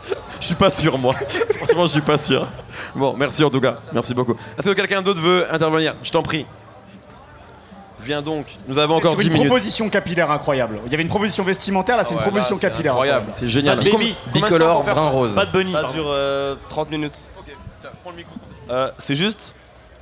[0.40, 1.16] Je suis pas sûr, moi.
[1.50, 2.48] Franchement, je suis pas sûr.
[2.94, 3.78] Bon, merci en tout cas.
[3.94, 4.36] Merci beaucoup.
[4.60, 5.96] Est-ce que quelqu'un d'autre veut intervenir?
[6.04, 6.46] Je t'en prie.
[8.06, 8.46] Viens donc.
[8.68, 9.48] Nous avons encore Sur 10 une minutes.
[9.48, 10.80] proposition capillaire incroyable.
[10.86, 12.92] Il y avait une proposition vestimentaire, là, c'est Ah une ouais, proposition là, c'est capillaire.
[12.94, 13.26] incroyable.
[13.34, 13.78] C'est génial.
[13.80, 13.90] Baby.
[13.92, 14.96] Combien- combien de temps pour faire
[15.30, 15.94] ça Bad Bunny, Ça pardon.
[15.94, 17.34] dure euh, 30 minutes.
[18.70, 19.56] Euh, c'est juste.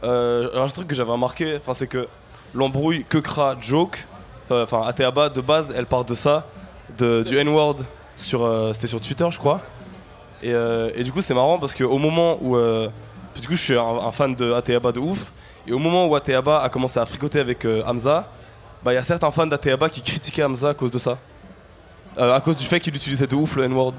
[0.04, 2.08] euh, alors, un truc que j'avais remarqué, enfin, c'est que
[2.54, 4.06] l'embrouille que Kra joke,
[4.52, 6.46] euh, enfin Ateaba de base, elle part de ça,
[6.98, 7.78] de, du N-word
[8.16, 9.62] sur, euh, c'était sur Twitter, je crois.
[10.42, 12.90] Et, euh, et du coup, c'est marrant parce qu'au moment où, euh,
[13.42, 15.32] du coup, je suis un, un fan de Ateaba de ouf.
[15.68, 18.28] Et au moment où Ateaba a commencé à fricoter avec euh, Hamza,
[18.84, 21.18] bah il y a certains fans d'Ateaba qui critiquaient Hamza à cause de ça,
[22.20, 23.94] Euh, à cause du fait qu'il utilisait de ouf le N-word.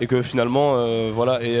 [0.00, 1.56] Et que finalement, euh, voilà, et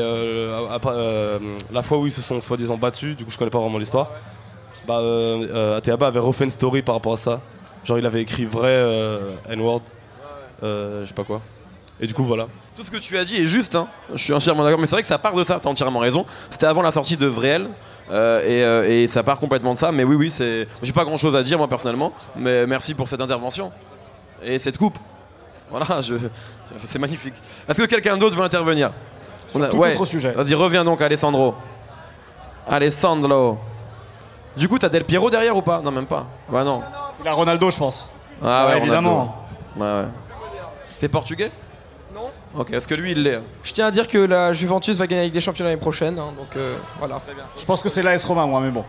[1.70, 4.10] la fois où ils se sont soi-disant battus, du coup je connais pas vraiment l'histoire,
[4.86, 5.00] bah,
[5.76, 7.40] Ateaba avait refait une story par rapport à ça.
[7.84, 8.74] Genre il avait écrit vrai
[9.50, 9.82] N-word,
[10.62, 11.40] je sais pas quoi.
[12.00, 12.46] Et du coup voilà.
[12.74, 13.86] Tout ce que tu as dit est juste, hein.
[14.12, 16.24] je suis entièrement d'accord, mais c'est vrai que ça part de ça, t'as entièrement raison.
[16.48, 17.68] C'était avant la sortie de Vréel,
[18.10, 20.66] euh, et, euh, et ça part complètement de ça, mais oui, oui, c'est.
[20.82, 23.72] J'ai pas grand chose à dire moi personnellement, mais merci pour cette intervention
[24.42, 24.98] et cette coupe.
[25.70, 26.14] Voilà, je...
[26.84, 27.34] c'est magnifique.
[27.68, 28.90] Est-ce que quelqu'un d'autre veut intervenir?
[29.48, 30.32] Sur tout autre sujet.
[30.32, 31.54] Vas-y, reviens donc, Alessandro.
[32.68, 33.58] Alessandro.
[34.56, 35.80] Du coup, t'as Del Piero derrière ou pas?
[35.82, 36.26] Non, même pas.
[36.48, 36.82] Bah non.
[37.22, 38.10] Il a Ronaldo, je pense.
[38.42, 39.46] Ah ouais, Ouais, évidemment.
[39.76, 40.04] Ouais, ouais.
[40.98, 41.50] T'es portugais?
[42.54, 45.06] Ok, est-ce que lui il l'est hein Je tiens à dire que la Juventus va
[45.06, 47.18] gagner avec des champions l'année prochaine, hein, donc euh, voilà.
[47.58, 48.84] Je pense que c'est l'AS Roma, moi, mais bon.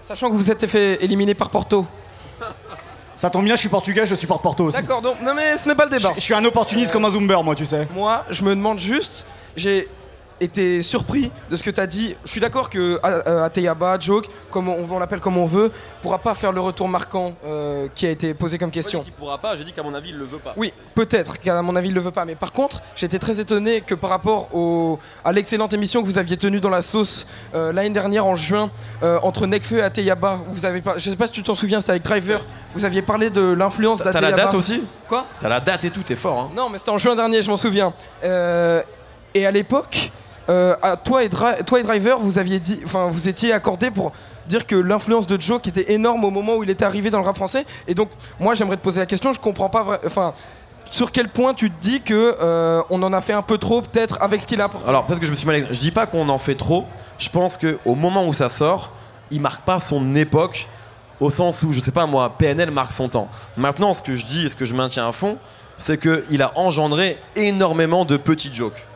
[0.00, 1.86] Sachant que vous êtes fait éliminer par Porto.
[3.16, 4.76] Ça tombe bien, je suis portugais, je supporte Porto aussi.
[4.80, 6.08] D'accord, donc non mais ce n'est pas le débat.
[6.14, 7.86] Je, je suis un opportuniste comme un Zumber, moi, tu sais.
[7.94, 9.86] Moi, je me demande juste, j'ai
[10.42, 12.14] été surpris de ce que tu as dit.
[12.24, 15.70] Je suis d'accord que euh, Ateyaba, Joke, comme on, on l'appelle comme on veut,
[16.02, 19.02] pourra pas faire le retour marquant euh, qui a été posé comme question.
[19.06, 20.54] Il pourra pas, j'ai dit qu'à mon avis il le veut pas.
[20.56, 22.24] Oui, peut-être qu'à mon avis il le veut pas.
[22.24, 26.18] Mais par contre, j'étais très étonné que par rapport au, à l'excellente émission que vous
[26.18, 28.70] aviez tenue dans la sauce euh, l'année dernière en juin
[29.02, 31.92] euh, entre Nekfeu et Ateyaba, vous avez je sais pas si tu t'en souviens, c'était
[31.92, 32.44] avec Driver.
[32.74, 34.36] Vous aviez parlé de l'influence T'as d'Ateyaba.
[34.36, 35.26] la date aussi Quoi?
[35.40, 36.50] T'as la date et tout, t'es fort hein.
[36.56, 37.92] Non, mais c'était en juin dernier, je m'en souviens.
[38.24, 38.82] Euh,
[39.34, 40.10] et à l'époque,
[40.48, 40.74] euh,
[41.04, 44.12] toi, et Driver, vous aviez dit, vous étiez accordé pour
[44.46, 47.24] dire que l'influence de Joe était énorme au moment où il était arrivé dans le
[47.24, 47.64] rap français.
[47.86, 49.32] Et donc, moi, j'aimerais te poser la question.
[49.32, 50.32] Je comprends pas, enfin.
[50.84, 53.80] Sur quel point tu te dis que euh, on en a fait un peu trop
[53.80, 54.86] peut-être avec ce qu'il a apporté?
[54.86, 55.66] Alors peut-être que je me suis mal.
[55.70, 56.84] Je dis pas qu'on en fait trop.
[57.18, 58.92] Je pense que au moment où ça sort,
[59.30, 60.68] il marque pas son époque
[61.18, 63.28] au sens où je sais pas moi, PNL marque son temps.
[63.56, 65.38] Maintenant, ce que je dis et ce que je maintiens à fond,
[65.78, 68.86] c'est que il a engendré énormément de petits jokes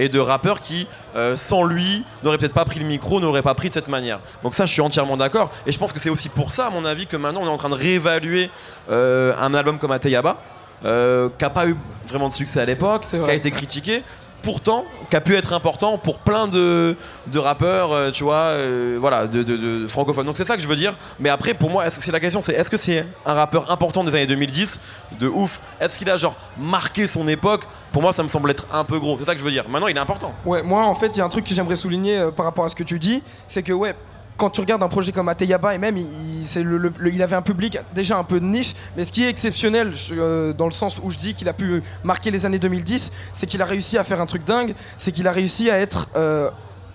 [0.00, 3.54] et de rappeurs qui, euh, sans lui, n'auraient peut-être pas pris le micro, n'auraient pas
[3.54, 4.18] pris de cette manière.
[4.42, 5.50] Donc ça, je suis entièrement d'accord.
[5.66, 7.50] Et je pense que c'est aussi pour ça, à mon avis, que maintenant on est
[7.50, 8.50] en train de réévaluer
[8.90, 10.38] euh, un album comme Ateyaba,
[10.86, 11.76] euh, qui n'a pas eu
[12.08, 14.02] vraiment de succès à l'époque, qui a été critiqué.
[14.42, 18.96] Pourtant, qui a pu être important pour plein de, de rappeurs, euh, tu vois, euh,
[19.00, 20.26] voilà, de, francophones.
[20.26, 20.96] Donc c'est ça que je veux dire.
[21.18, 24.14] Mais après, pour moi, c'est la question, c'est est-ce que c'est un rappeur important des
[24.14, 24.80] années 2010,
[25.18, 27.64] de ouf Est-ce qu'il a genre marqué son époque?
[27.92, 29.16] Pour moi, ça me semble être un peu gros.
[29.18, 29.68] C'est ça que je veux dire.
[29.68, 30.32] Maintenant, il est important.
[30.46, 32.64] Ouais, moi en fait, il y a un truc que j'aimerais souligner euh, par rapport
[32.64, 33.94] à ce que tu dis, c'est que ouais,
[34.40, 38.24] quand tu regardes un projet comme Ateyaba et même il, avait un public déjà un
[38.24, 41.34] peu de niche, mais ce qui est exceptionnel euh, dans le sens où je dis
[41.34, 44.46] qu'il a pu marquer les années 2010, c'est qu'il a réussi à faire un truc
[44.46, 46.50] dingue, c'est qu'il a réussi à être euh,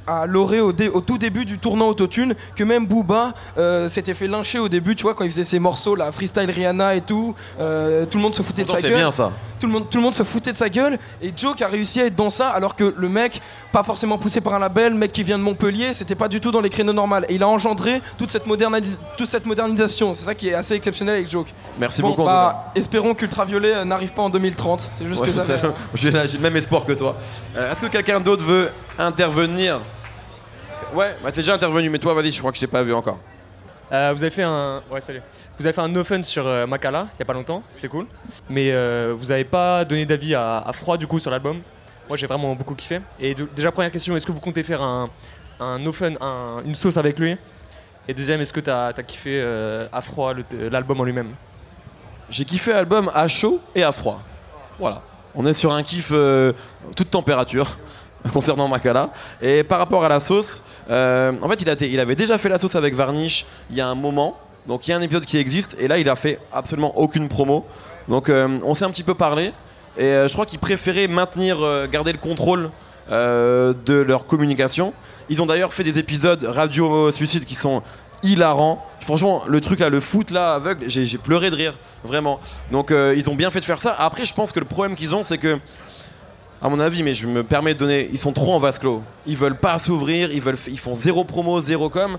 [0.08, 4.14] à l'oré au, dé- au tout début du tournant autotune que même Booba euh, s'était
[4.14, 7.02] fait lyncher au début tu vois quand il faisait ses morceaux là freestyle Rihanna et
[7.02, 8.96] tout euh, tout le monde se foutait de sa gueule.
[8.96, 9.32] bien, ça.
[9.60, 11.68] tout le monde tout le monde se foutait de sa gueule et Joe qui a
[11.68, 13.42] réussi à être dans ça alors que le mec
[13.72, 16.52] pas forcément poussé par un label mec qui vient de Montpellier c'était pas du tout
[16.52, 17.16] dans les créneaux normaux.
[17.30, 20.14] Et il a engendré toute cette, modernis- toute cette modernisation.
[20.14, 21.48] C'est ça qui est assez exceptionnel avec Joke.
[21.80, 25.34] Merci Bon, beaucoup, bah, espérons qu'Ultraviolet euh, n'arrive pas en 2030 c'est juste Ouais, que
[25.34, 25.44] ça.
[25.94, 27.18] J'ai j'ai le même espoir que toi.
[27.56, 29.80] Euh, Est-ce que quelqu'un d'autre veut intervenir
[30.94, 32.94] Ouais, bah t'es déjà intervenu, mais toi, vas-y, je crois que je t'ai pas vu
[32.94, 33.20] encore.
[33.92, 35.22] Euh, vous avez fait un ouais salut.
[35.60, 37.88] Vous avez fait un no fun sur euh, Makala il y a pas longtemps, c'était
[37.88, 38.08] cool.
[38.50, 41.62] Mais euh, vous avez pas donné d'avis à, à froid du coup sur l'album.
[42.08, 43.00] Moi j'ai vraiment beaucoup kiffé.
[43.20, 45.10] Et de- déjà première question, est-ce que vous comptez faire un
[45.60, 47.38] un no fun, un- une sauce avec lui?
[48.08, 50.34] Et deuxième, est-ce que t'as as kiffé euh, à froid
[50.72, 51.34] l'album en lui-même?
[52.30, 54.20] J'ai kiffé l'album à chaud et à froid.
[54.80, 55.02] Voilà.
[55.36, 56.54] On est sur un kiff euh,
[56.96, 57.78] toute température
[58.34, 59.12] concernant Makala.
[59.42, 62.50] Et par rapport à la sauce, euh, en fait, il, a il avait déjà fait
[62.50, 64.38] la sauce avec Varnish il y a un moment.
[64.68, 67.28] Donc il y a un épisode qui existe et là il a fait absolument aucune
[67.28, 67.66] promo.
[68.08, 69.52] Donc euh, on s'est un petit peu parlé
[69.98, 71.58] et euh, je crois qu'il préférait maintenir,
[71.92, 72.72] garder le contrôle
[73.10, 74.94] de leur communication.
[75.30, 77.84] Ils ont d'ailleurs fait des épisodes radio suicide qui sont
[78.24, 78.84] hilarants.
[79.00, 82.40] Franchement, le truc là, le foot là aveugle, j'ai pleuré de rire, vraiment.
[82.72, 83.96] Donc ils ont bien fait de faire ça.
[84.00, 85.60] Après, je pense que le problème qu'ils ont, c'est que
[86.66, 89.04] à mon avis, mais je me permets de donner, ils sont trop en vase clos.
[89.28, 92.18] Ils veulent pas s'ouvrir, ils veulent, ils font zéro promo, zéro com,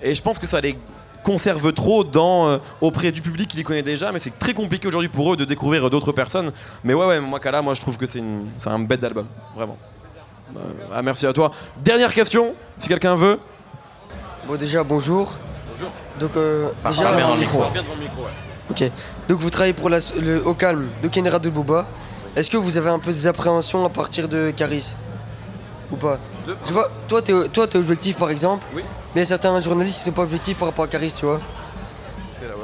[0.00, 0.78] et je pense que ça les
[1.22, 4.88] conserve trop dans euh, auprès du public qui les connaît déjà, mais c'est très compliqué
[4.88, 6.52] aujourd'hui pour eux de découvrir d'autres personnes.
[6.84, 9.26] Mais ouais, ouais, moi Kala, moi je trouve que c'est une- c'est un bête d'album,
[9.54, 9.76] vraiment.
[10.56, 10.60] Euh,
[10.94, 11.50] ah, merci à toi.
[11.84, 13.38] Dernière question, si quelqu'un veut.
[14.48, 15.38] Bon déjà bonjour.
[16.18, 17.14] Donc, euh, déjà.
[17.14, 17.58] bien dans le micro.
[17.72, 18.30] Bien devant le micro, ouais.
[18.70, 18.90] Ok.
[19.28, 21.86] Donc, vous travaillez pour la, le, au calme de Kenra de Boba.
[22.34, 24.94] Est-ce que vous avez un peu des appréhensions à partir de Caris
[25.90, 26.18] Ou pas
[26.66, 28.66] Je vois, toi, t'es toi, t'es objectif par exemple.
[28.74, 28.82] Oui.
[29.14, 31.26] Mais il y a certains journalistes qui sont pas objectifs par rapport à Caris, tu
[31.26, 31.40] vois.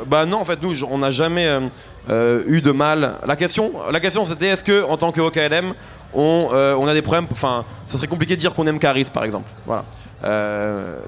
[0.06, 1.60] Bah non, en fait, nous, on n'a jamais euh,
[2.08, 3.16] euh, eu de mal.
[3.26, 5.74] La question, la question c'était est-ce que, en tant que OKLM,
[6.14, 7.26] on, euh, on a des problèmes?
[7.30, 9.48] Enfin, ce serait compliqué de dire qu'on aime Caris, par exemple.
[9.66, 9.84] Voilà.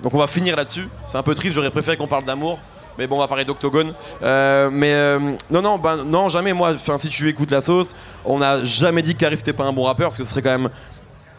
[0.03, 0.89] Donc on va finir là-dessus.
[1.09, 1.55] C'est un peu triste.
[1.55, 2.61] J'aurais préféré qu'on parle d'amour.
[3.01, 3.95] Mais bon, on va parler d'Octogone.
[4.23, 5.19] Euh, mais euh,
[5.51, 6.53] non, non, ben, non, jamais.
[6.53, 7.97] Moi, enfin, si tu écoutes la sauce,
[8.27, 10.43] on n'a jamais dit que Caris n'était pas un bon rappeur parce que ce serait
[10.43, 10.69] quand même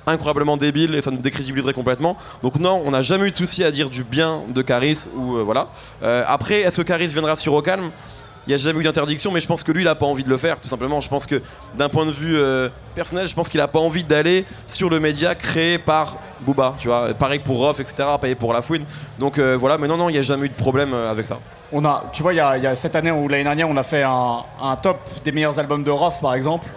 [0.07, 2.18] incroyablement débile et ça nous décrédibiliserait complètement.
[2.41, 5.36] Donc non, on n'a jamais eu de souci à dire du bien de Caris ou
[5.36, 5.68] euh, voilà.
[6.01, 7.91] Après, est-ce que Caris viendra sur Au Calme?
[8.48, 10.24] Il n'y a jamais eu d'interdiction, mais je pense que lui, il n'a pas envie
[10.24, 11.00] de le faire, tout simplement.
[11.00, 11.42] Je pense que
[11.76, 15.00] d'un point de vue euh, personnel, je pense qu'il n'a pas envie d'aller sur le
[15.00, 17.14] média créé par Booba, tu vois.
[17.14, 18.84] Pareil pour Rof, etc., payé pour La Fouine.
[19.20, 21.28] Donc euh, voilà, mais non, non, il n'y a jamais eu de problème euh, avec
[21.28, 21.38] ça.
[21.72, 23.70] On a, tu vois, il y a, il y a cette année ou l'année dernière,
[23.70, 26.68] on a fait un, un top des meilleurs albums de Rof, par exemple.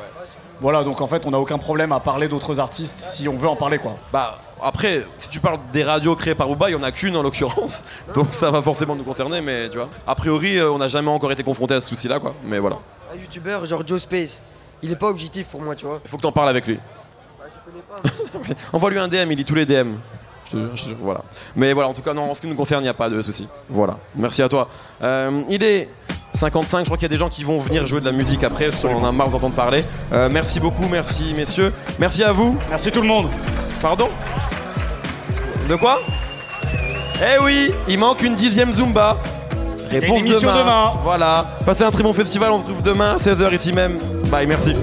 [0.61, 3.49] Voilà, donc en fait, on n'a aucun problème à parler d'autres artistes si on veut
[3.49, 3.97] en parler, quoi.
[4.13, 7.17] Bah, après, si tu parles des radios créées par Booba, il n'y en a qu'une
[7.17, 7.85] en l'occurrence.
[8.15, 9.89] Donc ça va forcément nous concerner, mais tu vois.
[10.07, 12.35] A priori, euh, on n'a jamais encore été confronté à ce souci-là, quoi.
[12.45, 12.77] Mais voilà.
[13.13, 14.41] Un youtubeur genre Joe Space,
[14.83, 16.01] il est pas objectif pour moi, tu vois.
[16.05, 16.79] Il faut que t'en parles avec lui.
[17.39, 18.55] Bah, je connais pas.
[18.73, 19.95] Envoie-lui un DM, il lit tous les DM.
[20.47, 21.23] Je te jure, je jure, voilà.
[21.57, 23.09] Mais voilà, en tout cas, non, en ce qui nous concerne, il n'y a pas
[23.09, 23.49] de souci.
[23.69, 23.99] Voilà.
[24.15, 24.69] Merci à toi.
[25.03, 25.89] Euh, il est
[26.35, 28.45] 55, je crois qu'il y a des gens qui vont venir jouer de la musique
[28.45, 29.85] après, parce qu'on en a marre d'entendre parler.
[30.13, 31.73] Euh, merci beaucoup, merci messieurs.
[31.99, 32.59] Merci à vous.
[32.69, 33.29] Merci tout le monde.
[33.85, 34.09] Pardon
[35.69, 36.01] De quoi
[37.21, 39.19] Eh oui, il manque une dixième Zumba.
[39.91, 40.93] Réponse émission demain.
[41.03, 41.45] Voilà.
[41.67, 43.99] Passez un très bon festival, on se retrouve demain, 16h ici même.
[44.31, 44.75] Bye, merci.